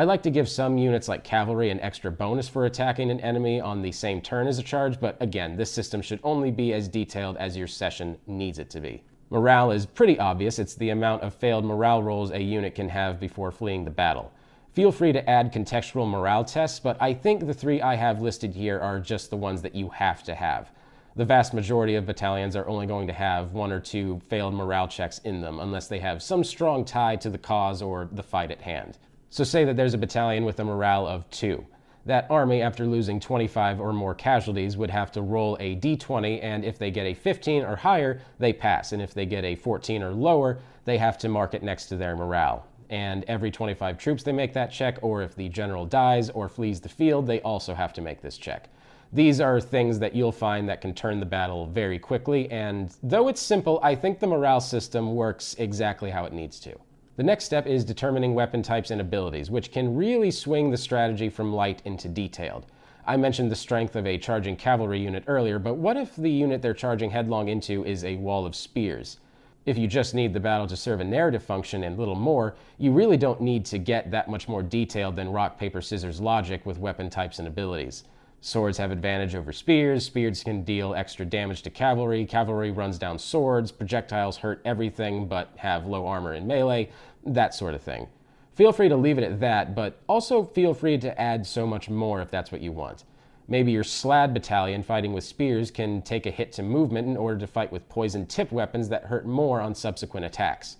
I 0.00 0.04
like 0.04 0.22
to 0.22 0.30
give 0.30 0.48
some 0.48 0.78
units 0.78 1.08
like 1.08 1.24
cavalry 1.24 1.68
an 1.68 1.78
extra 1.80 2.10
bonus 2.10 2.48
for 2.48 2.64
attacking 2.64 3.10
an 3.10 3.20
enemy 3.20 3.60
on 3.60 3.82
the 3.82 3.92
same 3.92 4.22
turn 4.22 4.46
as 4.46 4.58
a 4.58 4.62
charge, 4.62 4.98
but 4.98 5.14
again, 5.20 5.58
this 5.58 5.70
system 5.70 6.00
should 6.00 6.20
only 6.24 6.50
be 6.50 6.72
as 6.72 6.88
detailed 6.88 7.36
as 7.36 7.54
your 7.54 7.66
session 7.66 8.16
needs 8.26 8.58
it 8.58 8.70
to 8.70 8.80
be. 8.80 9.02
Morale 9.28 9.72
is 9.72 9.84
pretty 9.84 10.18
obvious. 10.18 10.58
It's 10.58 10.74
the 10.74 10.88
amount 10.88 11.22
of 11.22 11.34
failed 11.34 11.66
morale 11.66 12.02
rolls 12.02 12.30
a 12.30 12.40
unit 12.40 12.74
can 12.74 12.88
have 12.88 13.20
before 13.20 13.52
fleeing 13.52 13.84
the 13.84 13.90
battle. 13.90 14.32
Feel 14.72 14.90
free 14.90 15.12
to 15.12 15.28
add 15.28 15.52
contextual 15.52 16.08
morale 16.08 16.46
tests, 16.46 16.80
but 16.80 16.96
I 16.98 17.12
think 17.12 17.46
the 17.46 17.52
three 17.52 17.82
I 17.82 17.96
have 17.96 18.22
listed 18.22 18.54
here 18.54 18.80
are 18.80 19.00
just 19.00 19.28
the 19.28 19.36
ones 19.36 19.60
that 19.60 19.74
you 19.74 19.90
have 19.90 20.22
to 20.22 20.34
have. 20.34 20.70
The 21.14 21.26
vast 21.26 21.52
majority 21.52 21.96
of 21.96 22.06
battalions 22.06 22.56
are 22.56 22.66
only 22.66 22.86
going 22.86 23.06
to 23.08 23.12
have 23.12 23.52
one 23.52 23.70
or 23.70 23.80
two 23.80 24.22
failed 24.30 24.54
morale 24.54 24.88
checks 24.88 25.18
in 25.18 25.42
them 25.42 25.60
unless 25.60 25.88
they 25.88 25.98
have 25.98 26.22
some 26.22 26.42
strong 26.42 26.86
tie 26.86 27.16
to 27.16 27.28
the 27.28 27.36
cause 27.36 27.82
or 27.82 28.08
the 28.10 28.22
fight 28.22 28.50
at 28.50 28.62
hand. 28.62 28.96
So, 29.30 29.44
say 29.44 29.64
that 29.64 29.76
there's 29.76 29.94
a 29.94 29.98
battalion 29.98 30.44
with 30.44 30.60
a 30.60 30.64
morale 30.64 31.06
of 31.06 31.28
two. 31.30 31.64
That 32.04 32.26
army, 32.30 32.62
after 32.62 32.84
losing 32.84 33.20
25 33.20 33.80
or 33.80 33.92
more 33.92 34.14
casualties, 34.14 34.76
would 34.76 34.90
have 34.90 35.12
to 35.12 35.22
roll 35.22 35.56
a 35.60 35.76
d20, 35.76 36.40
and 36.42 36.64
if 36.64 36.78
they 36.78 36.90
get 36.90 37.06
a 37.06 37.14
15 37.14 37.62
or 37.62 37.76
higher, 37.76 38.20
they 38.38 38.52
pass. 38.52 38.92
And 38.92 39.00
if 39.00 39.14
they 39.14 39.26
get 39.26 39.44
a 39.44 39.54
14 39.54 40.02
or 40.02 40.12
lower, 40.12 40.58
they 40.84 40.98
have 40.98 41.16
to 41.18 41.28
mark 41.28 41.54
it 41.54 41.62
next 41.62 41.86
to 41.86 41.96
their 41.96 42.16
morale 42.16 42.66
and 42.90 43.24
every 43.28 43.50
25 43.50 43.96
troops 43.96 44.22
they 44.22 44.32
make 44.32 44.52
that 44.52 44.70
check, 44.70 44.98
or 45.00 45.22
if 45.22 45.34
the 45.36 45.48
general 45.48 45.86
dies 45.86 46.28
or 46.30 46.48
flees 46.48 46.80
the 46.80 46.88
field, 46.88 47.26
they 47.26 47.40
also 47.42 47.72
have 47.72 47.92
to 47.92 48.02
make 48.02 48.20
this 48.20 48.36
check. 48.36 48.68
These 49.12 49.40
are 49.40 49.60
things 49.60 49.98
that 50.00 50.14
you'll 50.14 50.32
find 50.32 50.68
that 50.68 50.80
can 50.80 50.92
turn 50.92 51.20
the 51.20 51.26
battle 51.26 51.66
very 51.66 51.98
quickly, 51.98 52.50
and 52.50 52.94
though 53.02 53.28
it's 53.28 53.40
simple, 53.40 53.80
I 53.82 53.94
think 53.94 54.18
the 54.18 54.26
morale 54.26 54.60
system 54.60 55.14
works 55.14 55.54
exactly 55.58 56.10
how 56.10 56.24
it 56.24 56.32
needs 56.32 56.60
to. 56.60 56.76
The 57.20 57.26
next 57.26 57.44
step 57.44 57.66
is 57.66 57.84
determining 57.84 58.32
weapon 58.32 58.62
types 58.62 58.90
and 58.90 58.98
abilities, 58.98 59.50
which 59.50 59.70
can 59.70 59.94
really 59.94 60.30
swing 60.30 60.70
the 60.70 60.78
strategy 60.78 61.28
from 61.28 61.52
light 61.52 61.82
into 61.84 62.08
detailed. 62.08 62.64
I 63.06 63.18
mentioned 63.18 63.50
the 63.50 63.56
strength 63.56 63.94
of 63.94 64.06
a 64.06 64.16
charging 64.16 64.56
cavalry 64.56 65.00
unit 65.00 65.24
earlier, 65.26 65.58
but 65.58 65.74
what 65.74 65.98
if 65.98 66.16
the 66.16 66.30
unit 66.30 66.62
they're 66.62 66.72
charging 66.72 67.10
headlong 67.10 67.48
into 67.48 67.84
is 67.84 68.04
a 68.04 68.16
wall 68.16 68.46
of 68.46 68.56
spears? 68.56 69.18
if 69.66 69.76
you 69.76 69.86
just 69.86 70.14
need 70.14 70.32
the 70.32 70.40
battle 70.40 70.66
to 70.66 70.78
serve 70.78 71.00
a 71.00 71.04
narrative 71.04 71.42
function 71.42 71.84
and 71.84 71.98
little 71.98 72.14
more, 72.14 72.54
you 72.78 72.90
really 72.90 73.18
don't 73.18 73.42
need 73.42 73.66
to 73.66 73.76
get 73.76 74.10
that 74.10 74.30
much 74.30 74.48
more 74.48 74.62
detailed 74.62 75.14
than 75.14 75.30
rock, 75.30 75.58
paper, 75.58 75.82
scissors 75.82 76.22
logic 76.22 76.64
with 76.64 76.78
weapon 76.78 77.10
types 77.10 77.38
and 77.38 77.46
abilities. 77.46 78.04
Swords 78.42 78.78
have 78.78 78.90
advantage 78.90 79.34
over 79.34 79.52
spears, 79.52 80.06
spears 80.06 80.42
can 80.42 80.62
deal 80.62 80.94
extra 80.94 81.26
damage 81.26 81.60
to 81.60 81.68
cavalry, 81.68 82.24
cavalry 82.24 82.70
runs 82.70 82.96
down 82.96 83.18
swords, 83.18 83.70
projectiles 83.70 84.38
hurt 84.38 84.62
everything 84.64 85.26
but 85.26 85.50
have 85.56 85.86
low 85.86 86.06
armor 86.06 86.32
in 86.32 86.46
melee, 86.46 86.88
that 87.24 87.54
sort 87.54 87.74
of 87.74 87.82
thing. 87.82 88.08
Feel 88.54 88.72
free 88.72 88.88
to 88.88 88.96
leave 88.96 89.18
it 89.18 89.24
at 89.24 89.40
that, 89.40 89.74
but 89.74 90.00
also 90.08 90.44
feel 90.44 90.74
free 90.74 90.98
to 90.98 91.20
add 91.20 91.46
so 91.46 91.66
much 91.66 91.88
more 91.88 92.20
if 92.20 92.30
that's 92.30 92.52
what 92.52 92.60
you 92.60 92.72
want. 92.72 93.04
Maybe 93.48 93.72
your 93.72 93.84
Slaad 93.84 94.32
battalion 94.32 94.82
fighting 94.82 95.12
with 95.12 95.24
spears 95.24 95.70
can 95.70 96.02
take 96.02 96.26
a 96.26 96.30
hit 96.30 96.52
to 96.52 96.62
movement 96.62 97.08
in 97.08 97.16
order 97.16 97.38
to 97.38 97.46
fight 97.46 97.72
with 97.72 97.88
poison 97.88 98.26
tip 98.26 98.52
weapons 98.52 98.88
that 98.90 99.04
hurt 99.04 99.26
more 99.26 99.60
on 99.60 99.74
subsequent 99.74 100.26
attacks. 100.26 100.76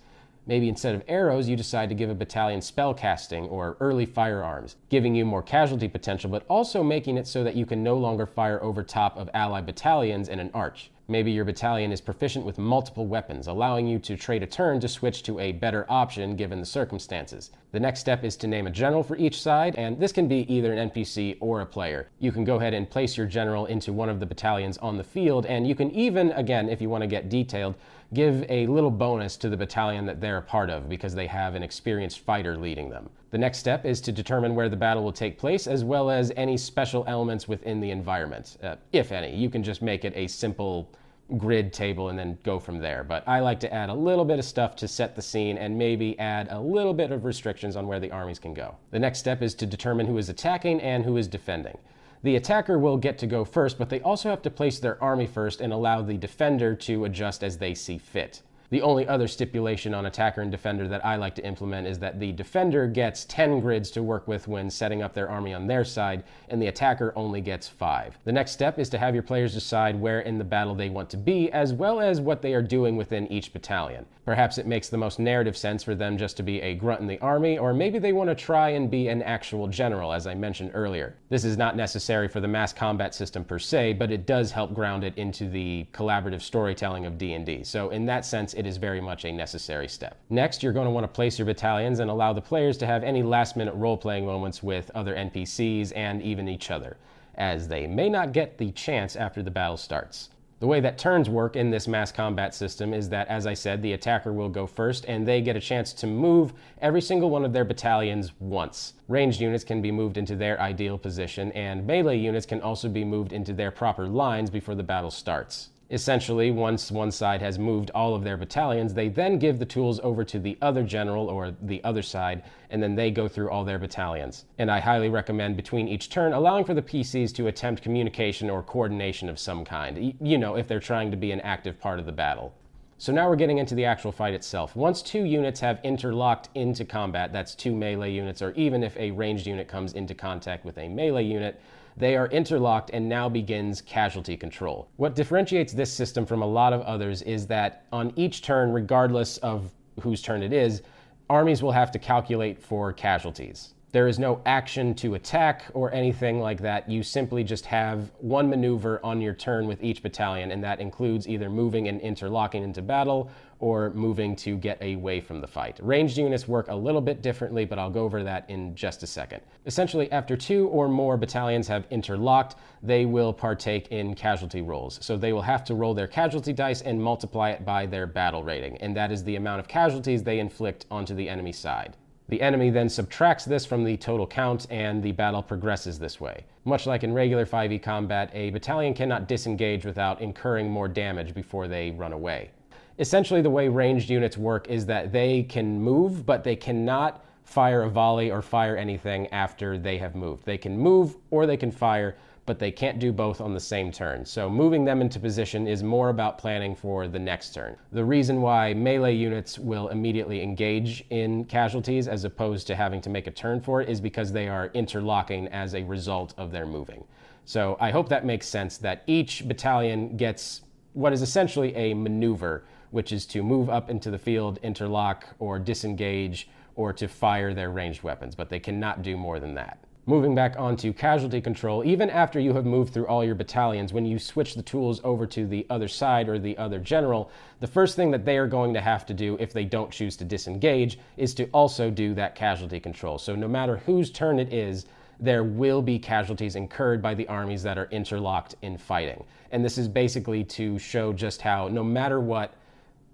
Maybe 0.47 0.69
instead 0.69 0.95
of 0.95 1.03
arrows, 1.07 1.47
you 1.47 1.55
decide 1.55 1.89
to 1.89 1.95
give 1.95 2.09
a 2.09 2.15
battalion 2.15 2.61
spell 2.61 2.93
casting 2.93 3.45
or 3.45 3.77
early 3.79 4.05
firearms, 4.05 4.75
giving 4.89 5.13
you 5.13 5.25
more 5.25 5.43
casualty 5.43 5.87
potential, 5.87 6.29
but 6.29 6.45
also 6.47 6.83
making 6.83 7.17
it 7.17 7.27
so 7.27 7.43
that 7.43 7.55
you 7.55 7.65
can 7.65 7.83
no 7.83 7.97
longer 7.97 8.25
fire 8.25 8.61
over 8.63 8.83
top 8.83 9.17
of 9.17 9.29
allied 9.33 9.65
battalions 9.65 10.29
in 10.29 10.39
an 10.39 10.49
arch. 10.53 10.91
Maybe 11.11 11.33
your 11.33 11.43
battalion 11.43 11.91
is 11.91 11.99
proficient 11.99 12.45
with 12.45 12.57
multiple 12.57 13.05
weapons, 13.05 13.47
allowing 13.47 13.85
you 13.85 13.99
to 13.99 14.15
trade 14.15 14.43
a 14.43 14.47
turn 14.47 14.79
to 14.79 14.87
switch 14.87 15.23
to 15.23 15.41
a 15.41 15.51
better 15.51 15.85
option 15.89 16.37
given 16.37 16.61
the 16.61 16.65
circumstances. 16.65 17.51
The 17.73 17.81
next 17.81 17.99
step 17.99 18.23
is 18.23 18.37
to 18.37 18.47
name 18.47 18.65
a 18.65 18.71
general 18.71 19.03
for 19.03 19.17
each 19.17 19.41
side, 19.41 19.75
and 19.75 19.99
this 19.99 20.13
can 20.13 20.29
be 20.29 20.49
either 20.49 20.71
an 20.71 20.89
NPC 20.89 21.35
or 21.41 21.59
a 21.59 21.65
player. 21.65 22.07
You 22.19 22.31
can 22.31 22.45
go 22.45 22.55
ahead 22.55 22.73
and 22.73 22.89
place 22.89 23.17
your 23.17 23.27
general 23.27 23.65
into 23.65 23.91
one 23.91 24.07
of 24.07 24.21
the 24.21 24.25
battalions 24.25 24.77
on 24.77 24.95
the 24.95 25.03
field, 25.03 25.45
and 25.47 25.67
you 25.67 25.75
can 25.75 25.91
even, 25.91 26.31
again, 26.31 26.69
if 26.69 26.81
you 26.81 26.89
want 26.89 27.01
to 27.01 27.07
get 27.07 27.27
detailed, 27.27 27.75
give 28.13 28.45
a 28.47 28.65
little 28.67 28.89
bonus 28.89 29.35
to 29.35 29.49
the 29.49 29.57
battalion 29.57 30.05
that 30.05 30.21
they're 30.21 30.37
a 30.37 30.41
part 30.41 30.69
of 30.69 30.87
because 30.87 31.13
they 31.13 31.27
have 31.27 31.55
an 31.55 31.63
experienced 31.63 32.19
fighter 32.19 32.55
leading 32.55 32.89
them. 32.89 33.09
The 33.31 33.37
next 33.37 33.57
step 33.57 33.85
is 33.85 33.99
to 34.01 34.13
determine 34.13 34.55
where 34.55 34.69
the 34.69 34.77
battle 34.77 35.03
will 35.03 35.11
take 35.11 35.37
place, 35.37 35.67
as 35.67 35.83
well 35.83 36.09
as 36.09 36.31
any 36.37 36.55
special 36.55 37.03
elements 37.05 37.49
within 37.49 37.81
the 37.81 37.91
environment, 37.91 38.57
uh, 38.63 38.75
if 38.93 39.11
any. 39.11 39.35
You 39.35 39.49
can 39.49 39.61
just 39.61 39.81
make 39.81 40.05
it 40.05 40.13
a 40.15 40.27
simple 40.27 40.89
grid 41.37 41.71
table 41.71 42.09
and 42.09 42.19
then 42.19 42.37
go 42.43 42.59
from 42.59 42.79
there. 42.79 43.03
But 43.03 43.23
I 43.27 43.39
like 43.39 43.59
to 43.61 43.73
add 43.73 43.89
a 43.89 43.93
little 43.93 44.25
bit 44.25 44.39
of 44.39 44.45
stuff 44.45 44.75
to 44.77 44.87
set 44.87 45.15
the 45.15 45.21
scene 45.21 45.57
and 45.57 45.77
maybe 45.77 46.17
add 46.19 46.47
a 46.49 46.59
little 46.59 46.93
bit 46.93 47.11
of 47.11 47.25
restrictions 47.25 47.75
on 47.75 47.87
where 47.87 47.99
the 47.99 48.11
armies 48.11 48.39
can 48.39 48.53
go. 48.53 48.75
The 48.91 48.99
next 48.99 49.19
step 49.19 49.41
is 49.41 49.55
to 49.55 49.65
determine 49.65 50.07
who 50.07 50.17
is 50.17 50.29
attacking 50.29 50.81
and 50.81 51.05
who 51.05 51.17
is 51.17 51.27
defending. 51.27 51.77
The 52.23 52.35
attacker 52.35 52.77
will 52.77 52.97
get 52.97 53.17
to 53.19 53.27
go 53.27 53.43
first, 53.43 53.79
but 53.79 53.89
they 53.89 54.01
also 54.01 54.29
have 54.29 54.43
to 54.43 54.49
place 54.51 54.77
their 54.77 55.01
army 55.01 55.25
first 55.25 55.59
and 55.59 55.73
allow 55.73 56.01
the 56.01 56.17
defender 56.17 56.75
to 56.75 57.05
adjust 57.05 57.43
as 57.43 57.57
they 57.57 57.73
see 57.73 57.97
fit. 57.97 58.41
The 58.71 58.81
only 58.81 59.05
other 59.05 59.27
stipulation 59.27 59.93
on 59.93 60.05
attacker 60.05 60.41
and 60.41 60.49
defender 60.49 60.87
that 60.87 61.05
I 61.05 61.17
like 61.17 61.35
to 61.35 61.45
implement 61.45 61.87
is 61.87 61.99
that 61.99 62.21
the 62.21 62.31
defender 62.31 62.87
gets 62.87 63.25
10 63.25 63.59
grids 63.59 63.91
to 63.91 64.01
work 64.01 64.29
with 64.29 64.47
when 64.47 64.69
setting 64.69 65.01
up 65.01 65.13
their 65.13 65.29
army 65.29 65.53
on 65.53 65.67
their 65.67 65.83
side, 65.83 66.23
and 66.47 66.61
the 66.61 66.67
attacker 66.67 67.11
only 67.17 67.41
gets 67.41 67.67
5. 67.67 68.17
The 68.23 68.31
next 68.31 68.51
step 68.51 68.79
is 68.79 68.87
to 68.89 68.97
have 68.97 69.13
your 69.13 69.23
players 69.23 69.53
decide 69.53 69.99
where 69.99 70.21
in 70.21 70.37
the 70.37 70.45
battle 70.45 70.73
they 70.73 70.89
want 70.89 71.09
to 71.09 71.17
be, 71.17 71.51
as 71.51 71.73
well 71.73 71.99
as 71.99 72.21
what 72.21 72.41
they 72.41 72.53
are 72.53 72.61
doing 72.61 72.95
within 72.95 73.29
each 73.29 73.51
battalion. 73.51 74.05
Perhaps 74.23 74.57
it 74.57 74.67
makes 74.67 74.87
the 74.87 74.97
most 74.97 75.19
narrative 75.19 75.57
sense 75.57 75.83
for 75.83 75.95
them 75.95 76.17
just 76.17 76.37
to 76.37 76.43
be 76.43 76.61
a 76.61 76.75
grunt 76.75 77.01
in 77.01 77.07
the 77.07 77.19
army, 77.19 77.57
or 77.57 77.73
maybe 77.73 77.99
they 77.99 78.13
want 78.13 78.29
to 78.29 78.35
try 78.35 78.69
and 78.69 78.89
be 78.89 79.09
an 79.09 79.21
actual 79.23 79.67
general, 79.67 80.13
as 80.13 80.27
I 80.27 80.35
mentioned 80.35 80.71
earlier. 80.73 81.15
This 81.27 81.43
is 81.43 81.57
not 81.57 81.75
necessary 81.75 82.29
for 82.29 82.39
the 82.39 82.47
mass 82.47 82.71
combat 82.71 83.13
system 83.15 83.43
per 83.43 83.59
se, 83.59 83.93
but 83.93 84.11
it 84.11 84.25
does 84.25 84.51
help 84.51 84.73
ground 84.73 85.03
it 85.03 85.17
into 85.17 85.49
the 85.49 85.87
collaborative 85.91 86.41
storytelling 86.41 87.05
of 87.05 87.17
D&D. 87.17 87.63
So 87.63 87.89
in 87.89 88.05
that 88.05 88.23
sense, 88.23 88.53
it 88.61 88.67
is 88.67 88.77
very 88.77 89.01
much 89.01 89.25
a 89.25 89.31
necessary 89.31 89.87
step. 89.87 90.19
Next, 90.29 90.61
you're 90.61 90.71
going 90.71 90.85
to 90.85 90.91
want 90.91 91.03
to 91.03 91.07
place 91.07 91.39
your 91.39 91.47
battalions 91.47 91.97
and 91.97 92.11
allow 92.11 92.31
the 92.31 92.41
players 92.41 92.77
to 92.77 92.85
have 92.85 93.03
any 93.03 93.23
last 93.23 93.57
minute 93.57 93.73
role 93.73 93.97
playing 93.97 94.23
moments 94.23 94.61
with 94.61 94.91
other 94.93 95.15
NPCs 95.15 95.91
and 95.95 96.21
even 96.21 96.47
each 96.47 96.69
other, 96.69 96.97
as 97.33 97.67
they 97.67 97.87
may 97.87 98.07
not 98.07 98.33
get 98.33 98.59
the 98.59 98.69
chance 98.73 99.15
after 99.15 99.41
the 99.41 99.49
battle 99.49 99.77
starts. 99.77 100.29
The 100.59 100.67
way 100.67 100.79
that 100.81 100.99
turns 100.99 101.27
work 101.27 101.55
in 101.55 101.71
this 101.71 101.87
mass 101.87 102.11
combat 102.11 102.53
system 102.53 102.93
is 102.93 103.09
that, 103.09 103.27
as 103.29 103.47
I 103.47 103.55
said, 103.55 103.81
the 103.81 103.93
attacker 103.93 104.31
will 104.31 104.47
go 104.47 104.67
first 104.67 105.05
and 105.05 105.27
they 105.27 105.41
get 105.41 105.55
a 105.55 105.59
chance 105.59 105.91
to 105.93 106.05
move 106.05 106.53
every 106.83 107.01
single 107.01 107.31
one 107.31 107.43
of 107.43 107.53
their 107.53 107.65
battalions 107.65 108.31
once. 108.39 108.93
Ranged 109.07 109.41
units 109.41 109.63
can 109.63 109.81
be 109.81 109.91
moved 109.91 110.19
into 110.19 110.35
their 110.35 110.61
ideal 110.61 110.99
position, 110.99 111.51
and 111.53 111.87
melee 111.87 112.19
units 112.19 112.45
can 112.45 112.61
also 112.61 112.89
be 112.89 113.03
moved 113.03 113.33
into 113.33 113.53
their 113.53 113.71
proper 113.71 114.05
lines 114.05 114.51
before 114.51 114.75
the 114.75 114.83
battle 114.83 115.09
starts. 115.09 115.70
Essentially, 115.91 116.51
once 116.51 116.89
one 116.89 117.11
side 117.11 117.41
has 117.41 117.59
moved 117.59 117.91
all 117.93 118.15
of 118.15 118.23
their 118.23 118.37
battalions, 118.37 118.93
they 118.93 119.09
then 119.09 119.37
give 119.37 119.59
the 119.59 119.65
tools 119.65 119.99
over 120.03 120.23
to 120.23 120.39
the 120.39 120.57
other 120.61 120.83
general 120.83 121.27
or 121.27 121.53
the 121.61 121.83
other 121.83 122.01
side, 122.01 122.43
and 122.69 122.81
then 122.81 122.95
they 122.95 123.11
go 123.11 123.27
through 123.27 123.49
all 123.49 123.65
their 123.65 123.77
battalions. 123.77 124.45
And 124.57 124.71
I 124.71 124.79
highly 124.79 125.09
recommend 125.09 125.57
between 125.57 125.89
each 125.89 126.09
turn 126.09 126.31
allowing 126.31 126.63
for 126.63 126.73
the 126.73 126.81
PCs 126.81 127.35
to 127.35 127.47
attempt 127.47 127.83
communication 127.83 128.49
or 128.49 128.63
coordination 128.63 129.27
of 129.27 129.37
some 129.37 129.65
kind, 129.65 130.15
you 130.21 130.37
know, 130.37 130.55
if 130.55 130.65
they're 130.65 130.79
trying 130.79 131.11
to 131.11 131.17
be 131.17 131.33
an 131.33 131.41
active 131.41 131.77
part 131.77 131.99
of 131.99 132.05
the 132.05 132.13
battle. 132.13 132.53
So 132.97 133.11
now 133.11 133.27
we're 133.27 133.35
getting 133.35 133.57
into 133.57 133.75
the 133.75 133.83
actual 133.83 134.13
fight 134.13 134.33
itself. 134.33 134.77
Once 134.77 135.01
two 135.01 135.25
units 135.25 135.59
have 135.59 135.81
interlocked 135.83 136.47
into 136.55 136.85
combat, 136.85 137.33
that's 137.33 137.53
two 137.53 137.75
melee 137.75 138.13
units, 138.13 138.41
or 138.41 138.51
even 138.51 138.81
if 138.81 138.95
a 138.95 139.11
ranged 139.11 139.45
unit 139.45 139.67
comes 139.67 139.91
into 139.91 140.15
contact 140.15 140.63
with 140.63 140.77
a 140.77 140.87
melee 140.87 141.25
unit, 141.25 141.59
they 142.01 142.15
are 142.15 142.25
interlocked 142.29 142.89
and 142.93 143.07
now 143.07 143.29
begins 143.29 143.79
casualty 143.79 144.35
control. 144.35 144.89
What 144.97 145.13
differentiates 145.13 145.71
this 145.71 145.93
system 145.93 146.25
from 146.25 146.41
a 146.41 146.47
lot 146.47 146.73
of 146.73 146.81
others 146.81 147.21
is 147.21 147.45
that 147.47 147.85
on 147.93 148.11
each 148.15 148.41
turn, 148.41 148.71
regardless 148.71 149.37
of 149.37 149.69
whose 149.99 150.19
turn 150.23 150.41
it 150.41 150.51
is, 150.51 150.81
armies 151.29 151.61
will 151.61 151.71
have 151.71 151.91
to 151.91 151.99
calculate 151.99 152.59
for 152.59 152.91
casualties. 152.91 153.75
There 153.91 154.07
is 154.07 154.17
no 154.17 154.41
action 154.47 154.95
to 154.95 155.13
attack 155.13 155.65
or 155.75 155.93
anything 155.93 156.39
like 156.39 156.59
that. 156.61 156.89
You 156.89 157.03
simply 157.03 157.43
just 157.43 157.67
have 157.67 158.09
one 158.17 158.49
maneuver 158.49 158.99
on 159.03 159.21
your 159.21 159.35
turn 159.35 159.67
with 159.67 159.83
each 159.83 160.01
battalion, 160.01 160.49
and 160.49 160.63
that 160.63 160.79
includes 160.79 161.27
either 161.27 161.51
moving 161.51 161.87
and 161.87 162.01
interlocking 162.01 162.63
into 162.63 162.81
battle 162.81 163.29
or 163.61 163.91
moving 163.91 164.35
to 164.35 164.57
get 164.57 164.81
away 164.83 165.21
from 165.21 165.39
the 165.39 165.47
fight. 165.47 165.79
Ranged 165.81 166.17
units 166.17 166.47
work 166.47 166.67
a 166.67 166.75
little 166.75 166.99
bit 166.99 167.21
differently, 167.21 167.63
but 167.63 167.79
I'll 167.79 167.89
go 167.89 168.03
over 168.03 168.23
that 168.23 168.49
in 168.49 168.75
just 168.75 169.03
a 169.03 169.07
second. 169.07 169.41
Essentially, 169.65 170.11
after 170.11 170.35
two 170.35 170.67
or 170.67 170.89
more 170.89 171.15
battalions 171.15 171.67
have 171.67 171.85
interlocked, 171.91 172.55
they 172.83 173.05
will 173.05 173.31
partake 173.31 173.87
in 173.89 174.15
casualty 174.15 174.61
rolls. 174.61 174.99
So 175.01 175.15
they 175.15 175.31
will 175.31 175.41
have 175.43 175.63
to 175.65 175.75
roll 175.75 175.93
their 175.93 176.07
casualty 176.07 176.51
dice 176.51 176.81
and 176.81 177.01
multiply 177.01 177.51
it 177.51 177.63
by 177.63 177.85
their 177.85 178.07
battle 178.07 178.43
rating, 178.43 178.77
and 178.77 178.95
that 178.97 179.11
is 179.11 179.23
the 179.23 179.37
amount 179.37 179.59
of 179.59 179.67
casualties 179.67 180.23
they 180.23 180.39
inflict 180.39 180.85
onto 180.91 181.13
the 181.13 181.29
enemy 181.29 181.51
side. 181.51 181.95
The 182.31 182.41
enemy 182.41 182.69
then 182.69 182.87
subtracts 182.87 183.43
this 183.43 183.65
from 183.65 183.83
the 183.83 183.97
total 183.97 184.25
count, 184.25 184.65
and 184.69 185.03
the 185.03 185.11
battle 185.11 185.43
progresses 185.43 185.99
this 185.99 186.21
way. 186.21 186.45
Much 186.63 186.87
like 186.87 187.03
in 187.03 187.13
regular 187.13 187.45
5e 187.45 187.83
combat, 187.83 188.31
a 188.33 188.51
battalion 188.51 188.93
cannot 188.93 189.27
disengage 189.27 189.85
without 189.85 190.21
incurring 190.21 190.69
more 190.69 190.87
damage 190.87 191.33
before 191.33 191.67
they 191.67 191.91
run 191.91 192.13
away. 192.13 192.51
Essentially, 193.01 193.41
the 193.41 193.49
way 193.49 193.67
ranged 193.67 194.11
units 194.11 194.37
work 194.37 194.69
is 194.69 194.85
that 194.85 195.11
they 195.11 195.41
can 195.41 195.81
move, 195.81 196.23
but 196.23 196.43
they 196.43 196.55
cannot 196.55 197.25
fire 197.43 197.81
a 197.81 197.89
volley 197.89 198.29
or 198.29 198.43
fire 198.43 198.77
anything 198.77 199.25
after 199.29 199.79
they 199.79 199.97
have 199.97 200.13
moved. 200.13 200.45
They 200.45 200.59
can 200.59 200.77
move 200.77 201.17
or 201.31 201.47
they 201.47 201.57
can 201.57 201.71
fire, 201.71 202.15
but 202.45 202.59
they 202.59 202.69
can't 202.69 202.99
do 202.99 203.11
both 203.11 203.41
on 203.41 203.55
the 203.55 203.59
same 203.59 203.91
turn. 203.91 204.23
So 204.23 204.51
moving 204.51 204.85
them 204.85 205.01
into 205.01 205.19
position 205.19 205.67
is 205.67 205.81
more 205.81 206.09
about 206.09 206.37
planning 206.37 206.75
for 206.75 207.07
the 207.07 207.17
next 207.17 207.55
turn. 207.55 207.75
The 207.91 208.05
reason 208.05 208.39
why 208.39 208.75
melee 208.75 209.15
units 209.15 209.57
will 209.57 209.87
immediately 209.87 210.43
engage 210.43 211.03
in 211.09 211.45
casualties 211.45 212.07
as 212.07 212.23
opposed 212.23 212.67
to 212.67 212.75
having 212.75 213.01
to 213.01 213.09
make 213.09 213.25
a 213.25 213.31
turn 213.31 213.61
for 213.61 213.81
it 213.81 213.89
is 213.89 213.99
because 213.99 214.31
they 214.31 214.47
are 214.47 214.67
interlocking 214.75 215.47
as 215.47 215.73
a 215.73 215.81
result 215.85 216.35
of 216.37 216.51
their 216.51 216.67
moving. 216.67 217.03
So 217.45 217.77
I 217.79 217.89
hope 217.89 218.09
that 218.09 218.27
makes 218.27 218.47
sense 218.47 218.77
that 218.77 219.01
each 219.07 219.47
battalion 219.47 220.17
gets 220.17 220.61
what 220.93 221.13
is 221.13 221.21
essentially 221.21 221.75
a 221.75 221.93
maneuver, 221.93 222.63
which 222.91 223.11
is 223.11 223.25
to 223.25 223.41
move 223.41 223.69
up 223.69 223.89
into 223.89 224.11
the 224.11 224.19
field, 224.19 224.59
interlock, 224.61 225.25
or 225.39 225.57
disengage, 225.57 226.47
or 226.75 226.93
to 226.93 227.07
fire 227.07 227.53
their 227.53 227.71
ranged 227.71 228.03
weapons, 228.03 228.35
but 228.35 228.49
they 228.49 228.59
cannot 228.59 229.01
do 229.01 229.17
more 229.17 229.39
than 229.39 229.55
that. 229.55 229.79
Moving 230.07 230.33
back 230.33 230.57
onto 230.57 230.93
casualty 230.93 231.41
control, 231.41 231.85
even 231.85 232.09
after 232.09 232.39
you 232.39 232.53
have 232.53 232.65
moved 232.65 232.91
through 232.91 233.05
all 233.05 233.23
your 233.23 233.35
battalions, 233.35 233.93
when 233.93 234.05
you 234.05 234.17
switch 234.17 234.55
the 234.55 234.63
tools 234.63 234.99
over 235.03 235.27
to 235.27 235.45
the 235.45 235.65
other 235.69 235.87
side 235.87 236.27
or 236.27 236.39
the 236.39 236.57
other 236.57 236.79
general, 236.79 237.29
the 237.59 237.67
first 237.67 237.95
thing 237.95 238.09
that 238.09 238.25
they 238.25 238.37
are 238.37 238.47
going 238.47 238.73
to 238.73 238.81
have 238.81 239.05
to 239.05 239.13
do 239.13 239.37
if 239.39 239.53
they 239.53 239.63
don't 239.63 239.91
choose 239.91 240.17
to 240.17 240.25
disengage 240.25 240.97
is 241.17 241.35
to 241.35 241.45
also 241.51 241.91
do 241.91 242.15
that 242.15 242.33
casualty 242.33 242.79
control. 242.79 243.19
So 243.19 243.35
no 243.35 243.47
matter 243.47 243.77
whose 243.77 244.09
turn 244.09 244.39
it 244.39 244.51
is, 244.51 244.87
there 245.19 245.43
will 245.43 245.83
be 245.83 245.99
casualties 245.99 246.55
incurred 246.55 246.99
by 246.99 247.13
the 247.13 247.27
armies 247.27 247.61
that 247.61 247.77
are 247.77 247.87
interlocked 247.91 248.55
in 248.63 248.77
fighting. 248.77 249.23
And 249.51 249.63
this 249.63 249.77
is 249.77 249.87
basically 249.87 250.43
to 250.45 250.79
show 250.79 251.13
just 251.13 251.41
how, 251.41 251.67
no 251.67 251.83
matter 251.83 252.19
what, 252.19 252.55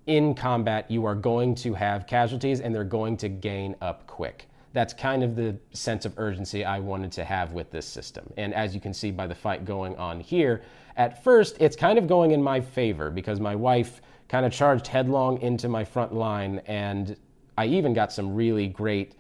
in 0.08 0.34
combat, 0.34 0.90
you 0.90 1.06
are 1.06 1.16
going 1.16 1.54
to 1.56 1.74
have 1.74 2.08
casualties 2.08 2.62
and 2.62 2.74
they're 2.74 2.84
going 2.84 3.18
to 3.18 3.30
gain 3.30 3.76
up 3.82 4.08
quick 4.08 4.48
that's 4.78 4.94
kind 4.94 5.24
of 5.24 5.36
the 5.36 5.58
sense 5.72 6.06
of 6.06 6.14
urgency 6.18 6.64
I 6.64 6.78
wanted 6.78 7.12
to 7.14 7.24
have 7.24 7.54
with 7.54 7.72
this 7.72 7.88
system. 7.88 8.32
And 8.38 8.54
as 8.54 8.76
you 8.76 8.80
can 8.80 8.94
see 8.94 9.10
by 9.10 9.26
the 9.26 9.34
fight 9.34 9.66
going 9.66 9.96
on 9.96 10.20
here, 10.20 10.62
at 10.98 11.24
first 11.24 11.58
it's 11.60 11.76
kind 11.76 11.98
of 11.98 12.06
going 12.08 12.30
in 12.30 12.44
my 12.44 12.62
favor 12.62 13.10
because 13.10 13.40
my 13.40 13.56
wife 13.56 14.02
kind 14.28 14.46
of 14.46 14.52
charged 14.52 14.86
headlong 14.86 15.42
into 15.42 15.68
my 15.68 15.84
front 15.84 16.14
line, 16.14 16.62
and 16.68 17.18
I 17.58 17.66
even 17.66 17.94
got 17.94 18.14
some 18.14 18.36
really 18.36 18.68
great 18.68 19.16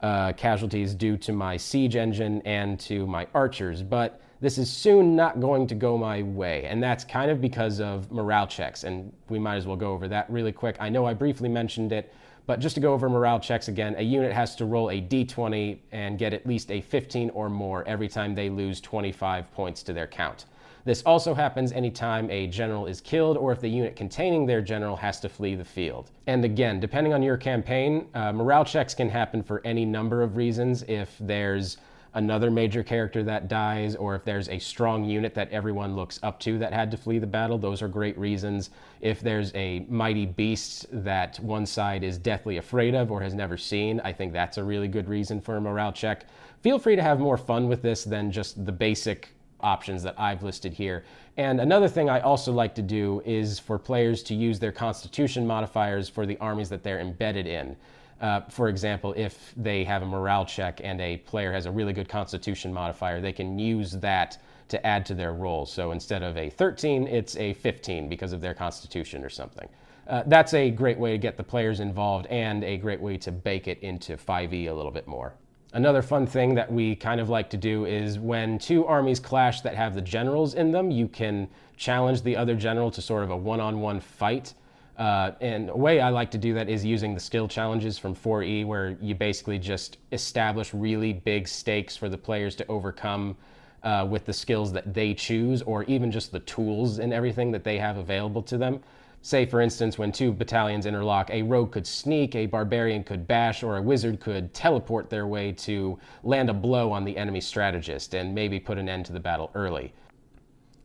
uh, 0.00 0.32
casualties 0.32 0.94
due 0.94 1.18
to 1.18 1.32
my 1.32 1.58
siege 1.58 1.96
engine 1.96 2.40
and 2.46 2.80
to 2.80 3.06
my 3.06 3.26
archers. 3.34 3.82
But 3.82 4.22
this 4.40 4.58
is 4.58 4.70
soon 4.70 5.16
not 5.16 5.40
going 5.40 5.66
to 5.68 5.74
go 5.74 5.96
my 5.96 6.22
way, 6.22 6.64
and 6.64 6.82
that's 6.82 7.04
kind 7.04 7.30
of 7.30 7.40
because 7.40 7.80
of 7.80 8.10
morale 8.10 8.46
checks. 8.46 8.84
And 8.84 9.12
we 9.28 9.38
might 9.38 9.56
as 9.56 9.66
well 9.66 9.76
go 9.76 9.92
over 9.92 10.08
that 10.08 10.28
really 10.30 10.52
quick. 10.52 10.76
I 10.80 10.88
know 10.88 11.06
I 11.06 11.14
briefly 11.14 11.48
mentioned 11.48 11.92
it 11.92 12.12
but 12.46 12.60
just 12.60 12.74
to 12.74 12.80
go 12.80 12.92
over 12.92 13.08
morale 13.08 13.40
checks 13.40 13.68
again, 13.68 13.94
a 13.96 14.02
unit 14.02 14.32
has 14.32 14.54
to 14.56 14.66
roll 14.66 14.90
a 14.90 15.00
d20 15.00 15.78
and 15.92 16.18
get 16.18 16.34
at 16.34 16.46
least 16.46 16.70
a 16.70 16.80
15 16.82 17.30
or 17.30 17.48
more 17.48 17.86
every 17.88 18.08
time 18.08 18.34
they 18.34 18.50
lose 18.50 18.80
25 18.80 19.50
points 19.52 19.82
to 19.84 19.92
their 19.92 20.06
count. 20.06 20.44
This 20.84 21.02
also 21.06 21.32
happens 21.32 21.72
anytime 21.72 22.30
a 22.30 22.46
general 22.46 22.84
is 22.84 23.00
killed 23.00 23.38
or 23.38 23.52
if 23.52 23.60
the 23.60 23.68
unit 23.68 23.96
containing 23.96 24.44
their 24.44 24.60
general 24.60 24.96
has 24.96 25.18
to 25.20 25.30
flee 25.30 25.54
the 25.54 25.64
field. 25.64 26.10
And 26.26 26.44
again, 26.44 26.78
depending 26.78 27.14
on 27.14 27.22
your 27.22 27.38
campaign, 27.38 28.08
uh, 28.12 28.32
morale 28.32 28.66
checks 28.66 28.94
can 28.94 29.08
happen 29.08 29.42
for 29.42 29.62
any 29.64 29.86
number 29.86 30.22
of 30.22 30.36
reasons. 30.36 30.82
If 30.82 31.16
there's 31.18 31.78
another 32.14 32.50
major 32.50 32.82
character 32.82 33.22
that 33.24 33.48
dies, 33.48 33.96
or 33.96 34.14
if 34.14 34.24
there's 34.24 34.48
a 34.48 34.58
strong 34.58 35.04
unit 35.04 35.34
that 35.34 35.50
everyone 35.50 35.94
looks 35.94 36.18
up 36.22 36.40
to 36.40 36.58
that 36.58 36.72
had 36.72 36.90
to 36.90 36.96
flee 36.96 37.18
the 37.18 37.26
battle, 37.26 37.58
those 37.58 37.82
are 37.82 37.88
great 37.88 38.16
reasons. 38.16 38.70
If 39.00 39.20
there's 39.20 39.54
a 39.54 39.84
mighty 39.88 40.26
beast 40.26 40.86
that 41.04 41.38
one 41.40 41.66
side 41.66 42.02
is 42.02 42.16
deathly 42.16 42.56
afraid 42.56 42.94
of 42.94 43.10
or 43.10 43.20
has 43.20 43.34
never 43.34 43.56
seen, 43.56 44.00
I 44.00 44.12
think 44.12 44.32
that's 44.32 44.58
a 44.58 44.64
really 44.64 44.88
good 44.88 45.08
reason 45.08 45.40
for 45.40 45.56
a 45.56 45.60
morale 45.60 45.92
check. 45.92 46.26
Feel 46.62 46.78
free 46.78 46.96
to 46.96 47.02
have 47.02 47.20
more 47.20 47.36
fun 47.36 47.68
with 47.68 47.82
this 47.82 48.04
than 48.04 48.32
just 48.32 48.64
the 48.64 48.72
basic 48.72 49.28
options 49.60 50.02
that 50.02 50.14
I've 50.18 50.42
listed 50.42 50.72
here. 50.72 51.04
And 51.36 51.60
another 51.60 51.88
thing 51.88 52.08
I 52.08 52.20
also 52.20 52.52
like 52.52 52.74
to 52.76 52.82
do 52.82 53.22
is 53.24 53.58
for 53.58 53.78
players 53.78 54.22
to 54.24 54.34
use 54.34 54.60
their 54.60 54.72
constitution 54.72 55.46
modifiers 55.46 56.08
for 56.08 56.26
the 56.26 56.38
armies 56.38 56.68
that 56.68 56.84
they're 56.84 57.00
embedded 57.00 57.46
in. 57.46 57.76
Uh, 58.20 58.40
for 58.42 58.68
example, 58.68 59.12
if 59.16 59.52
they 59.56 59.84
have 59.84 60.02
a 60.02 60.06
morale 60.06 60.44
check 60.44 60.80
and 60.82 61.00
a 61.00 61.18
player 61.18 61.52
has 61.52 61.66
a 61.66 61.70
really 61.70 61.92
good 61.92 62.08
constitution 62.08 62.72
modifier, 62.72 63.20
they 63.20 63.32
can 63.32 63.58
use 63.58 63.92
that 63.92 64.38
to 64.68 64.86
add 64.86 65.04
to 65.06 65.14
their 65.14 65.32
roll. 65.32 65.66
So 65.66 65.92
instead 65.92 66.22
of 66.22 66.36
a 66.36 66.48
13, 66.48 67.06
it's 67.06 67.36
a 67.36 67.52
15 67.54 68.08
because 68.08 68.32
of 68.32 68.40
their 68.40 68.54
constitution 68.54 69.24
or 69.24 69.28
something. 69.28 69.68
Uh, 70.06 70.22
that's 70.26 70.54
a 70.54 70.70
great 70.70 70.98
way 70.98 71.12
to 71.12 71.18
get 71.18 71.36
the 71.36 71.42
players 71.42 71.80
involved 71.80 72.26
and 72.26 72.62
a 72.64 72.76
great 72.76 73.00
way 73.00 73.16
to 73.16 73.32
bake 73.32 73.68
it 73.68 73.78
into 73.80 74.16
5e 74.16 74.68
a 74.68 74.72
little 74.72 74.92
bit 74.92 75.06
more. 75.06 75.34
Another 75.72 76.02
fun 76.02 76.26
thing 76.26 76.54
that 76.54 76.70
we 76.70 76.94
kind 76.94 77.20
of 77.20 77.28
like 77.28 77.50
to 77.50 77.56
do 77.56 77.84
is 77.84 78.18
when 78.18 78.58
two 78.58 78.86
armies 78.86 79.18
clash 79.18 79.60
that 79.62 79.74
have 79.74 79.94
the 79.94 80.00
generals 80.00 80.54
in 80.54 80.70
them, 80.70 80.90
you 80.90 81.08
can 81.08 81.48
challenge 81.76 82.22
the 82.22 82.36
other 82.36 82.54
general 82.54 82.90
to 82.92 83.02
sort 83.02 83.24
of 83.24 83.30
a 83.30 83.36
one 83.36 83.60
on 83.60 83.80
one 83.80 83.98
fight 83.98 84.54
uh, 84.96 85.32
and 85.40 85.70
a 85.70 85.76
way 85.76 86.00
I 86.00 86.10
like 86.10 86.30
to 86.32 86.38
do 86.38 86.54
that 86.54 86.68
is 86.68 86.84
using 86.84 87.14
the 87.14 87.20
skill 87.20 87.48
challenges 87.48 87.98
from 87.98 88.14
4E, 88.14 88.64
where 88.64 88.96
you 89.00 89.14
basically 89.14 89.58
just 89.58 89.98
establish 90.12 90.72
really 90.72 91.12
big 91.12 91.48
stakes 91.48 91.96
for 91.96 92.08
the 92.08 92.18
players 92.18 92.54
to 92.56 92.66
overcome 92.68 93.36
uh, 93.82 94.06
with 94.08 94.24
the 94.24 94.32
skills 94.32 94.72
that 94.72 94.94
they 94.94 95.12
choose, 95.12 95.62
or 95.62 95.82
even 95.84 96.10
just 96.10 96.30
the 96.30 96.40
tools 96.40 97.00
and 97.00 97.12
everything 97.12 97.50
that 97.50 97.64
they 97.64 97.76
have 97.76 97.96
available 97.96 98.42
to 98.42 98.56
them. 98.56 98.80
Say, 99.20 99.46
for 99.46 99.60
instance, 99.60 99.98
when 99.98 100.12
two 100.12 100.32
battalions 100.32 100.86
interlock, 100.86 101.30
a 101.30 101.42
rogue 101.42 101.72
could 101.72 101.86
sneak, 101.86 102.36
a 102.36 102.46
barbarian 102.46 103.02
could 103.02 103.26
bash, 103.26 103.62
or 103.62 103.78
a 103.78 103.82
wizard 103.82 104.20
could 104.20 104.54
teleport 104.54 105.10
their 105.10 105.26
way 105.26 105.50
to 105.52 105.98
land 106.22 106.50
a 106.50 106.54
blow 106.54 106.92
on 106.92 107.04
the 107.04 107.16
enemy 107.16 107.40
strategist 107.40 108.14
and 108.14 108.34
maybe 108.34 108.60
put 108.60 108.78
an 108.78 108.88
end 108.88 109.06
to 109.06 109.12
the 109.12 109.20
battle 109.20 109.50
early. 109.54 109.92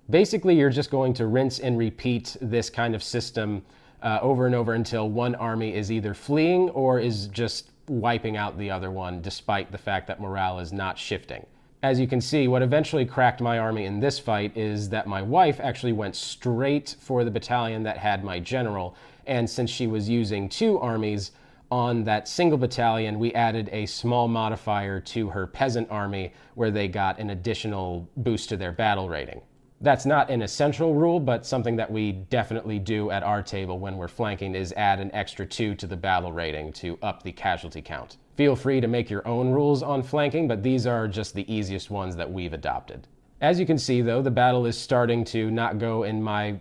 Basically, 0.09 0.57
you're 0.57 0.69
just 0.69 0.89
going 0.89 1.13
to 1.15 1.27
rinse 1.27 1.59
and 1.59 1.77
repeat 1.77 2.37
this 2.41 2.69
kind 2.69 2.95
of 2.95 3.03
system 3.03 3.61
uh, 4.01 4.19
over 4.21 4.45
and 4.45 4.55
over 4.55 4.73
until 4.73 5.09
one 5.09 5.35
army 5.35 5.73
is 5.75 5.91
either 5.91 6.13
fleeing 6.13 6.69
or 6.69 6.99
is 6.99 7.27
just 7.27 7.71
wiping 7.87 8.37
out 8.37 8.57
the 8.57 8.69
other 8.69 8.91
one, 8.91 9.21
despite 9.21 9.71
the 9.71 9.77
fact 9.77 10.07
that 10.07 10.21
morale 10.21 10.59
is 10.59 10.71
not 10.71 10.97
shifting. 10.97 11.45
As 11.81 11.99
you 11.99 12.07
can 12.07 12.19
see, 12.19 12.47
what 12.47 12.61
eventually 12.61 13.05
cracked 13.05 13.41
my 13.41 13.57
army 13.57 13.85
in 13.85 13.99
this 13.99 14.19
fight 14.19 14.55
is 14.55 14.89
that 14.89 15.07
my 15.07 15.21
wife 15.21 15.59
actually 15.61 15.93
went 15.93 16.15
straight 16.15 16.95
for 16.99 17.23
the 17.23 17.31
battalion 17.31 17.83
that 17.83 17.97
had 17.97 18.23
my 18.23 18.39
general, 18.39 18.95
and 19.25 19.49
since 19.49 19.69
she 19.69 19.87
was 19.87 20.09
using 20.09 20.49
two 20.49 20.77
armies, 20.79 21.31
on 21.71 22.03
that 22.03 22.27
single 22.27 22.57
battalion, 22.57 23.19
we 23.19 23.33
added 23.33 23.69
a 23.71 23.85
small 23.85 24.27
modifier 24.27 24.99
to 24.99 25.29
her 25.29 25.45
peasant 25.45 25.89
army 25.91 26.33
where 26.55 26.71
they 26.71 26.87
got 26.87 27.19
an 27.19 27.29
additional 27.29 28.09
boost 28.17 28.49
to 28.49 28.57
their 28.57 28.71
battle 28.71 29.07
rating. 29.07 29.41
That's 29.81 30.05
not 30.05 30.29
an 30.29 30.41
essential 30.41 30.93
rule, 30.93 31.21
but 31.21 31.45
something 31.45 31.77
that 31.77 31.89
we 31.89 32.11
definitely 32.11 32.79
do 32.79 33.11
at 33.11 33.23
our 33.23 33.41
table 33.41 33.79
when 33.79 33.95
we're 33.95 34.09
flanking 34.09 34.53
is 34.53 34.73
add 34.73 34.99
an 34.99 35.09
extra 35.13 35.45
two 35.45 35.73
to 35.75 35.87
the 35.87 35.95
battle 35.95 36.33
rating 36.33 36.73
to 36.73 36.99
up 37.01 37.23
the 37.23 37.31
casualty 37.31 37.81
count. 37.81 38.17
Feel 38.35 38.57
free 38.57 38.81
to 38.81 38.87
make 38.87 39.09
your 39.09 39.25
own 39.25 39.51
rules 39.51 39.81
on 39.81 40.03
flanking, 40.03 40.49
but 40.49 40.63
these 40.63 40.85
are 40.85 41.07
just 41.07 41.33
the 41.33 41.49
easiest 41.53 41.89
ones 41.89 42.17
that 42.17 42.29
we've 42.29 42.51
adopted. 42.51 43.07
As 43.41 43.57
you 43.57 43.65
can 43.65 43.77
see, 43.77 44.01
though, 44.01 44.21
the 44.21 44.29
battle 44.29 44.65
is 44.65 44.77
starting 44.77 45.23
to 45.25 45.49
not 45.49 45.79
go 45.79 46.03
in 46.03 46.21
my 46.21 46.59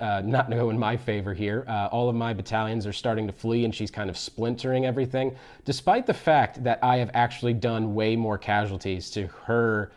uh, 0.00 0.22
not 0.24 0.50
go 0.50 0.70
in 0.70 0.78
my 0.78 0.96
favor 0.96 1.32
here. 1.32 1.64
Uh, 1.68 1.86
all 1.92 2.08
of 2.08 2.16
my 2.16 2.34
battalions 2.34 2.84
are 2.84 2.92
starting 2.92 3.28
to 3.28 3.32
flee, 3.32 3.64
and 3.64 3.72
she's 3.72 3.92
kind 3.92 4.10
of 4.10 4.18
splintering 4.18 4.86
everything, 4.86 5.36
despite 5.64 6.04
the 6.04 6.14
fact 6.14 6.64
that 6.64 6.80
I 6.82 6.96
have 6.96 7.12
actually 7.14 7.52
done 7.52 7.94
way 7.94 8.16
more 8.16 8.38
casualties 8.38 9.08
to 9.10 9.28
her 9.44 9.92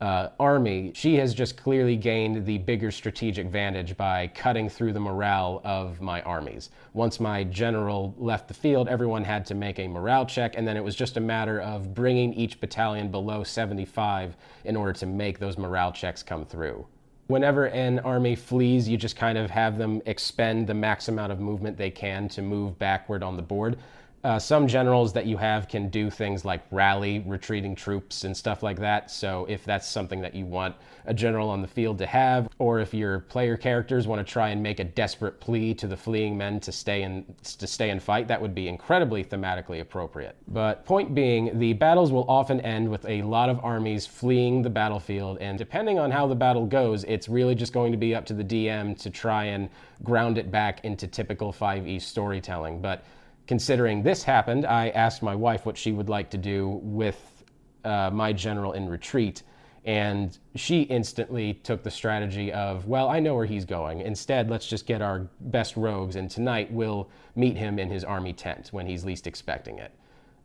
uh, 0.00 0.28
army, 0.38 0.92
she 0.94 1.14
has 1.16 1.32
just 1.32 1.56
clearly 1.56 1.96
gained 1.96 2.44
the 2.44 2.58
bigger 2.58 2.90
strategic 2.90 3.46
advantage 3.46 3.96
by 3.96 4.26
cutting 4.28 4.68
through 4.68 4.92
the 4.92 5.00
morale 5.00 5.62
of 5.64 6.00
my 6.00 6.20
armies. 6.22 6.70
Once 6.92 7.18
my 7.18 7.44
general 7.44 8.14
left 8.18 8.48
the 8.48 8.54
field, 8.54 8.88
everyone 8.88 9.24
had 9.24 9.46
to 9.46 9.54
make 9.54 9.78
a 9.78 9.88
morale 9.88 10.26
check, 10.26 10.54
and 10.56 10.68
then 10.68 10.76
it 10.76 10.84
was 10.84 10.94
just 10.94 11.16
a 11.16 11.20
matter 11.20 11.60
of 11.60 11.94
bringing 11.94 12.34
each 12.34 12.60
battalion 12.60 13.10
below 13.10 13.42
75 13.42 14.36
in 14.64 14.76
order 14.76 14.92
to 14.92 15.06
make 15.06 15.38
those 15.38 15.56
morale 15.56 15.92
checks 15.92 16.22
come 16.22 16.44
through. 16.44 16.86
Whenever 17.28 17.66
an 17.66 17.98
army 18.00 18.36
flees, 18.36 18.88
you 18.88 18.96
just 18.96 19.16
kind 19.16 19.36
of 19.36 19.50
have 19.50 19.78
them 19.78 20.00
expend 20.06 20.66
the 20.66 20.74
max 20.74 21.08
amount 21.08 21.32
of 21.32 21.40
movement 21.40 21.76
they 21.76 21.90
can 21.90 22.28
to 22.28 22.42
move 22.42 22.78
backward 22.78 23.22
on 23.22 23.34
the 23.34 23.42
board. 23.42 23.78
Uh, 24.26 24.40
some 24.40 24.66
generals 24.66 25.12
that 25.12 25.24
you 25.24 25.36
have 25.36 25.68
can 25.68 25.88
do 25.88 26.10
things 26.10 26.44
like 26.44 26.60
rally 26.72 27.20
retreating 27.20 27.76
troops 27.76 28.24
and 28.24 28.36
stuff 28.36 28.60
like 28.60 28.76
that. 28.76 29.08
So 29.08 29.46
if 29.48 29.64
that's 29.64 29.86
something 29.86 30.20
that 30.22 30.34
you 30.34 30.44
want 30.44 30.74
a 31.04 31.14
general 31.14 31.48
on 31.48 31.62
the 31.62 31.68
field 31.68 31.96
to 31.98 32.06
have, 32.06 32.48
or 32.58 32.80
if 32.80 32.92
your 32.92 33.20
player 33.20 33.56
characters 33.56 34.08
want 34.08 34.26
to 34.26 34.32
try 34.32 34.48
and 34.48 34.60
make 34.60 34.80
a 34.80 34.84
desperate 34.84 35.38
plea 35.38 35.74
to 35.74 35.86
the 35.86 35.96
fleeing 35.96 36.36
men 36.36 36.58
to 36.58 36.72
stay 36.72 37.04
and 37.04 37.36
to 37.44 37.68
stay 37.68 37.90
and 37.90 38.02
fight, 38.02 38.26
that 38.26 38.42
would 38.42 38.52
be 38.52 38.66
incredibly 38.66 39.22
thematically 39.22 39.80
appropriate. 39.80 40.34
But 40.48 40.84
point 40.84 41.14
being, 41.14 41.56
the 41.60 41.74
battles 41.74 42.10
will 42.10 42.28
often 42.28 42.60
end 42.62 42.90
with 42.90 43.08
a 43.08 43.22
lot 43.22 43.48
of 43.48 43.64
armies 43.64 44.08
fleeing 44.08 44.60
the 44.60 44.70
battlefield, 44.70 45.38
and 45.38 45.56
depending 45.56 46.00
on 46.00 46.10
how 46.10 46.26
the 46.26 46.34
battle 46.34 46.66
goes, 46.66 47.04
it's 47.04 47.28
really 47.28 47.54
just 47.54 47.72
going 47.72 47.92
to 47.92 47.98
be 47.98 48.12
up 48.12 48.26
to 48.26 48.34
the 48.34 48.42
DM 48.42 49.00
to 49.02 49.08
try 49.08 49.44
and 49.44 49.70
ground 50.02 50.36
it 50.36 50.50
back 50.50 50.84
into 50.84 51.06
typical 51.06 51.52
5e 51.52 52.02
storytelling. 52.02 52.80
But 52.80 53.04
considering 53.46 54.02
this 54.02 54.22
happened, 54.22 54.66
I 54.66 54.88
asked 54.90 55.22
my 55.22 55.34
wife 55.34 55.66
what 55.66 55.76
she 55.76 55.92
would 55.92 56.08
like 56.08 56.30
to 56.30 56.38
do 56.38 56.80
with 56.82 57.44
uh, 57.84 58.10
my 58.12 58.32
general 58.32 58.72
in 58.72 58.88
retreat. 58.88 59.42
And 59.84 60.36
she 60.56 60.82
instantly 60.82 61.54
took 61.54 61.84
the 61.84 61.90
strategy 61.90 62.52
of, 62.52 62.86
well, 62.86 63.08
I 63.08 63.20
know 63.20 63.36
where 63.36 63.46
he's 63.46 63.64
going. 63.64 64.00
Instead, 64.00 64.50
let's 64.50 64.66
just 64.66 64.84
get 64.84 65.00
our 65.00 65.28
best 65.40 65.76
rogues, 65.76 66.16
and 66.16 66.28
tonight 66.28 66.72
we'll 66.72 67.08
meet 67.36 67.56
him 67.56 67.78
in 67.78 67.88
his 67.88 68.02
army 68.02 68.32
tent 68.32 68.70
when 68.72 68.84
he's 68.84 69.04
least 69.04 69.28
expecting 69.28 69.78
it. 69.78 69.92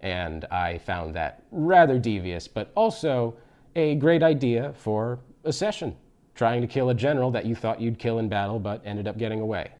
And 0.01 0.45
I 0.45 0.77
found 0.77 1.15
that 1.15 1.43
rather 1.51 1.97
devious, 1.97 2.47
but 2.47 2.71
also 2.75 3.35
a 3.75 3.95
great 3.95 4.21
idea 4.21 4.73
for 4.77 5.19
a 5.43 5.51
session, 5.51 5.95
trying 6.35 6.61
to 6.61 6.67
kill 6.67 6.89
a 6.89 6.93
general 6.93 7.31
that 7.31 7.45
you 7.45 7.55
thought 7.55 7.81
you'd 7.81 7.97
kill 7.97 8.19
in 8.19 8.29
battle 8.29 8.59
but 8.59 8.81
ended 8.85 9.07
up 9.07 9.17
getting 9.17 9.41
away. 9.41 9.71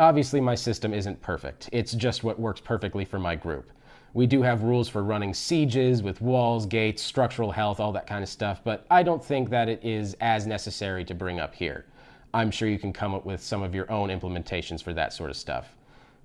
Obviously, 0.00 0.40
my 0.40 0.54
system 0.54 0.94
isn't 0.94 1.20
perfect. 1.20 1.68
It's 1.70 1.92
just 1.92 2.24
what 2.24 2.40
works 2.40 2.60
perfectly 2.60 3.04
for 3.04 3.18
my 3.18 3.36
group. 3.36 3.70
We 4.14 4.26
do 4.26 4.42
have 4.42 4.62
rules 4.62 4.88
for 4.88 5.02
running 5.02 5.32
sieges 5.32 6.02
with 6.02 6.20
walls, 6.20 6.66
gates, 6.66 7.02
structural 7.02 7.50
health, 7.50 7.80
all 7.80 7.92
that 7.92 8.06
kind 8.06 8.22
of 8.22 8.28
stuff, 8.28 8.60
but 8.62 8.86
I 8.90 9.02
don't 9.02 9.24
think 9.24 9.48
that 9.50 9.68
it 9.68 9.82
is 9.82 10.14
as 10.20 10.46
necessary 10.46 11.04
to 11.06 11.14
bring 11.14 11.40
up 11.40 11.54
here. 11.54 11.86
I'm 12.34 12.50
sure 12.50 12.68
you 12.68 12.78
can 12.78 12.92
come 12.92 13.14
up 13.14 13.24
with 13.24 13.42
some 13.42 13.62
of 13.62 13.74
your 13.74 13.90
own 13.90 14.08
implementations 14.08 14.82
for 14.82 14.92
that 14.94 15.12
sort 15.12 15.30
of 15.30 15.36
stuff. 15.36 15.76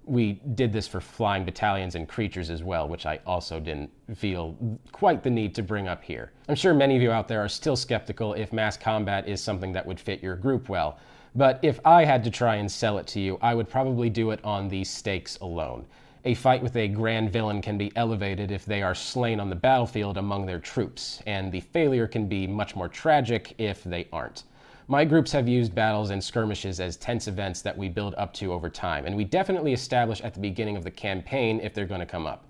We 0.05 0.33
did 0.55 0.71
this 0.71 0.87
for 0.87 1.01
flying 1.01 1.43
battalions 1.43 1.95
and 1.95 2.07
creatures 2.07 2.49
as 2.49 2.63
well, 2.63 2.87
which 2.87 3.05
I 3.05 3.19
also 3.25 3.59
didn't 3.59 3.89
feel 4.15 4.57
quite 4.93 5.21
the 5.21 5.29
need 5.29 5.53
to 5.55 5.61
bring 5.61 5.89
up 5.89 6.01
here. 6.01 6.31
I'm 6.47 6.55
sure 6.55 6.73
many 6.73 6.95
of 6.95 7.01
you 7.01 7.11
out 7.11 7.27
there 7.27 7.43
are 7.43 7.49
still 7.49 7.75
skeptical 7.75 8.33
if 8.33 8.53
mass 8.53 8.77
combat 8.77 9.27
is 9.27 9.41
something 9.41 9.73
that 9.73 9.85
would 9.85 9.99
fit 9.99 10.23
your 10.23 10.37
group 10.37 10.69
well, 10.69 10.97
but 11.37 11.59
if 11.61 11.79
I 11.85 12.03
had 12.03 12.23
to 12.23 12.31
try 12.31 12.55
and 12.55 12.69
sell 12.69 12.97
it 12.97 13.05
to 13.07 13.19
you, 13.19 13.37
I 13.43 13.53
would 13.53 13.69
probably 13.69 14.09
do 14.09 14.31
it 14.31 14.43
on 14.43 14.67
these 14.67 14.89
stakes 14.89 15.37
alone. 15.37 15.85
A 16.25 16.33
fight 16.33 16.63
with 16.63 16.75
a 16.75 16.87
grand 16.87 17.31
villain 17.31 17.61
can 17.61 17.77
be 17.77 17.91
elevated 17.95 18.51
if 18.51 18.65
they 18.65 18.81
are 18.81 18.95
slain 18.95 19.39
on 19.39 19.47
the 19.47 19.55
battlefield 19.55 20.17
among 20.17 20.47
their 20.47 20.57
troops, 20.57 21.21
and 21.27 21.51
the 21.51 21.61
failure 21.61 22.07
can 22.07 22.27
be 22.27 22.47
much 22.47 22.75
more 22.75 22.89
tragic 22.89 23.53
if 23.59 23.83
they 23.83 24.07
aren't. 24.11 24.45
My 24.87 25.05
groups 25.05 25.31
have 25.31 25.47
used 25.47 25.75
battles 25.75 26.09
and 26.09 26.23
skirmishes 26.23 26.79
as 26.79 26.97
tense 26.97 27.27
events 27.27 27.61
that 27.61 27.77
we 27.77 27.87
build 27.87 28.15
up 28.15 28.33
to 28.33 28.51
over 28.51 28.67
time, 28.67 29.05
and 29.05 29.15
we 29.15 29.23
definitely 29.23 29.73
establish 29.73 30.21
at 30.21 30.33
the 30.33 30.39
beginning 30.39 30.75
of 30.75 30.83
the 30.83 30.89
campaign 30.89 31.59
if 31.61 31.75
they're 31.75 31.85
going 31.85 31.99
to 31.99 32.07
come 32.07 32.25
up. 32.25 32.46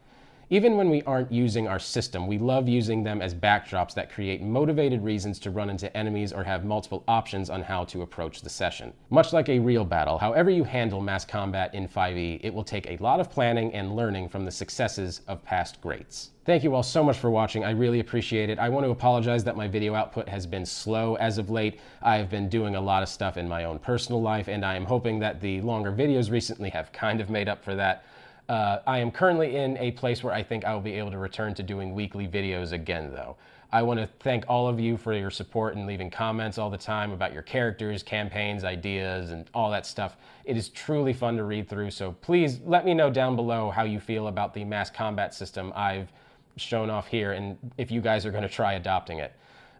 Even 0.49 0.77
when 0.77 0.89
we 0.89 1.03
aren't 1.03 1.29
using 1.29 1.67
our 1.67 1.77
system, 1.77 2.25
we 2.25 2.37
love 2.37 2.69
using 2.69 3.03
them 3.03 3.21
as 3.21 3.35
backdrops 3.35 3.93
that 3.93 4.09
create 4.09 4.41
motivated 4.41 5.03
reasons 5.03 5.39
to 5.39 5.51
run 5.51 5.69
into 5.69 5.95
enemies 5.95 6.31
or 6.31 6.41
have 6.41 6.63
multiple 6.63 7.03
options 7.05 7.49
on 7.49 7.61
how 7.61 7.83
to 7.83 8.01
approach 8.01 8.41
the 8.41 8.49
session. 8.49 8.93
Much 9.09 9.33
like 9.33 9.49
a 9.49 9.59
real 9.59 9.83
battle, 9.83 10.17
however 10.17 10.49
you 10.49 10.63
handle 10.63 11.01
mass 11.01 11.25
combat 11.25 11.75
in 11.75 11.85
5e, 11.85 12.39
it 12.41 12.53
will 12.53 12.63
take 12.63 12.89
a 12.89 12.95
lot 13.03 13.19
of 13.19 13.29
planning 13.29 13.73
and 13.73 13.93
learning 13.93 14.29
from 14.29 14.45
the 14.45 14.51
successes 14.51 15.19
of 15.27 15.43
past 15.43 15.81
greats. 15.81 16.29
Thank 16.45 16.63
you 16.63 16.73
all 16.75 16.83
so 16.83 17.03
much 17.03 17.17
for 17.17 17.29
watching. 17.29 17.65
I 17.65 17.71
really 17.71 17.99
appreciate 17.99 18.49
it. 18.49 18.57
I 18.57 18.69
want 18.69 18.85
to 18.85 18.91
apologize 18.91 19.43
that 19.43 19.57
my 19.57 19.67
video 19.67 19.95
output 19.95 20.29
has 20.29 20.47
been 20.47 20.65
slow 20.65 21.15
as 21.15 21.39
of 21.39 21.49
late. 21.49 21.81
I've 22.01 22.29
been 22.29 22.47
doing 22.47 22.75
a 22.77 22.81
lot 22.81 23.03
of 23.03 23.09
stuff 23.09 23.35
in 23.35 23.49
my 23.49 23.65
own 23.65 23.79
personal 23.79 24.21
life, 24.21 24.47
and 24.47 24.63
I 24.63 24.77
am 24.77 24.85
hoping 24.85 25.19
that 25.19 25.41
the 25.41 25.59
longer 25.59 25.91
videos 25.91 26.31
recently 26.31 26.69
have 26.69 26.93
kind 26.93 27.19
of 27.19 27.29
made 27.29 27.49
up 27.49 27.61
for 27.65 27.75
that. 27.75 28.05
Uh, 28.49 28.79
I 28.87 28.99
am 28.99 29.11
currently 29.11 29.57
in 29.57 29.77
a 29.77 29.91
place 29.91 30.23
where 30.23 30.33
I 30.33 30.41
think 30.41 30.63
I 30.63 30.73
will 30.73 30.81
be 30.81 30.93
able 30.93 31.11
to 31.11 31.17
return 31.17 31.53
to 31.55 31.63
doing 31.63 31.93
weekly 31.93 32.27
videos 32.27 32.71
again, 32.71 33.11
though. 33.11 33.35
I 33.73 33.81
want 33.81 33.99
to 33.99 34.07
thank 34.21 34.45
all 34.47 34.69
of 34.69 34.79
you 34.79 34.95
for 34.95 35.11
your 35.11 35.29
support 35.29 35.75
and 35.75 35.85
leaving 35.85 36.09
comments 36.09 36.57
all 36.57 36.69
the 36.69 36.77
time 36.77 37.11
about 37.11 37.33
your 37.33 37.41
characters, 37.41 38.01
campaigns, 38.01 38.63
ideas, 38.63 39.31
and 39.31 39.49
all 39.53 39.69
that 39.71 39.85
stuff. 39.85 40.15
It 40.45 40.55
is 40.55 40.69
truly 40.69 41.11
fun 41.11 41.35
to 41.35 41.43
read 41.43 41.67
through, 41.67 41.91
so 41.91 42.13
please 42.21 42.61
let 42.65 42.85
me 42.85 42.93
know 42.93 43.09
down 43.09 43.35
below 43.35 43.69
how 43.69 43.83
you 43.83 43.99
feel 43.99 44.27
about 44.27 44.53
the 44.53 44.63
mass 44.63 44.89
combat 44.89 45.33
system 45.33 45.73
I've 45.75 46.13
shown 46.55 46.89
off 46.89 47.07
here 47.07 47.33
and 47.33 47.57
if 47.77 47.91
you 47.91 47.99
guys 47.99 48.25
are 48.25 48.31
going 48.31 48.43
to 48.43 48.49
try 48.49 48.73
adopting 48.73 49.19
it. 49.19 49.33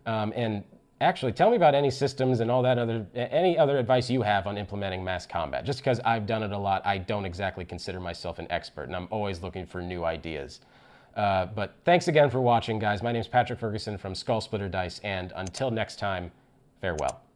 Um, 0.06 0.34
and 0.36 0.64
actually 1.02 1.32
tell 1.32 1.50
me 1.50 1.56
about 1.56 1.76
any 1.76 1.92
systems 1.92 2.40
and 2.40 2.50
all 2.50 2.62
that 2.64 2.78
other 2.78 3.06
any 3.16 3.58
other 3.58 3.78
advice 3.78 4.10
you 4.10 4.22
have 4.22 4.48
on 4.48 4.58
implementing 4.58 5.04
mass 5.04 5.26
combat. 5.26 5.66
Just 5.66 5.80
because 5.80 6.00
i've 6.06 6.26
done 6.26 6.44
it 6.44 6.52
a 6.52 6.58
lot 6.58 6.82
i 6.86 6.98
don't 6.98 7.26
exactly 7.26 7.66
consider 7.66 8.00
myself 8.00 8.40
an 8.40 8.48
expert 8.50 8.84
and 8.84 8.96
i'm 8.96 9.08
always 9.12 9.42
looking 9.42 9.66
for 9.66 9.82
new 9.82 10.04
ideas. 10.04 10.60
Uh, 11.16 11.48
but 11.48 11.74
thanks 11.84 12.08
again 12.08 12.30
for 12.30 12.42
watching 12.42 12.78
guys. 12.78 13.02
My 13.02 13.12
name 13.12 13.22
is 13.22 13.28
patrick 13.28 13.60
ferguson 13.60 13.98
from 13.98 14.14
Skullsplitter 14.14 14.70
Dice 14.70 15.00
and 15.04 15.34
until 15.36 15.72
next 15.72 15.98
time 15.98 16.32
farewell 16.82 17.27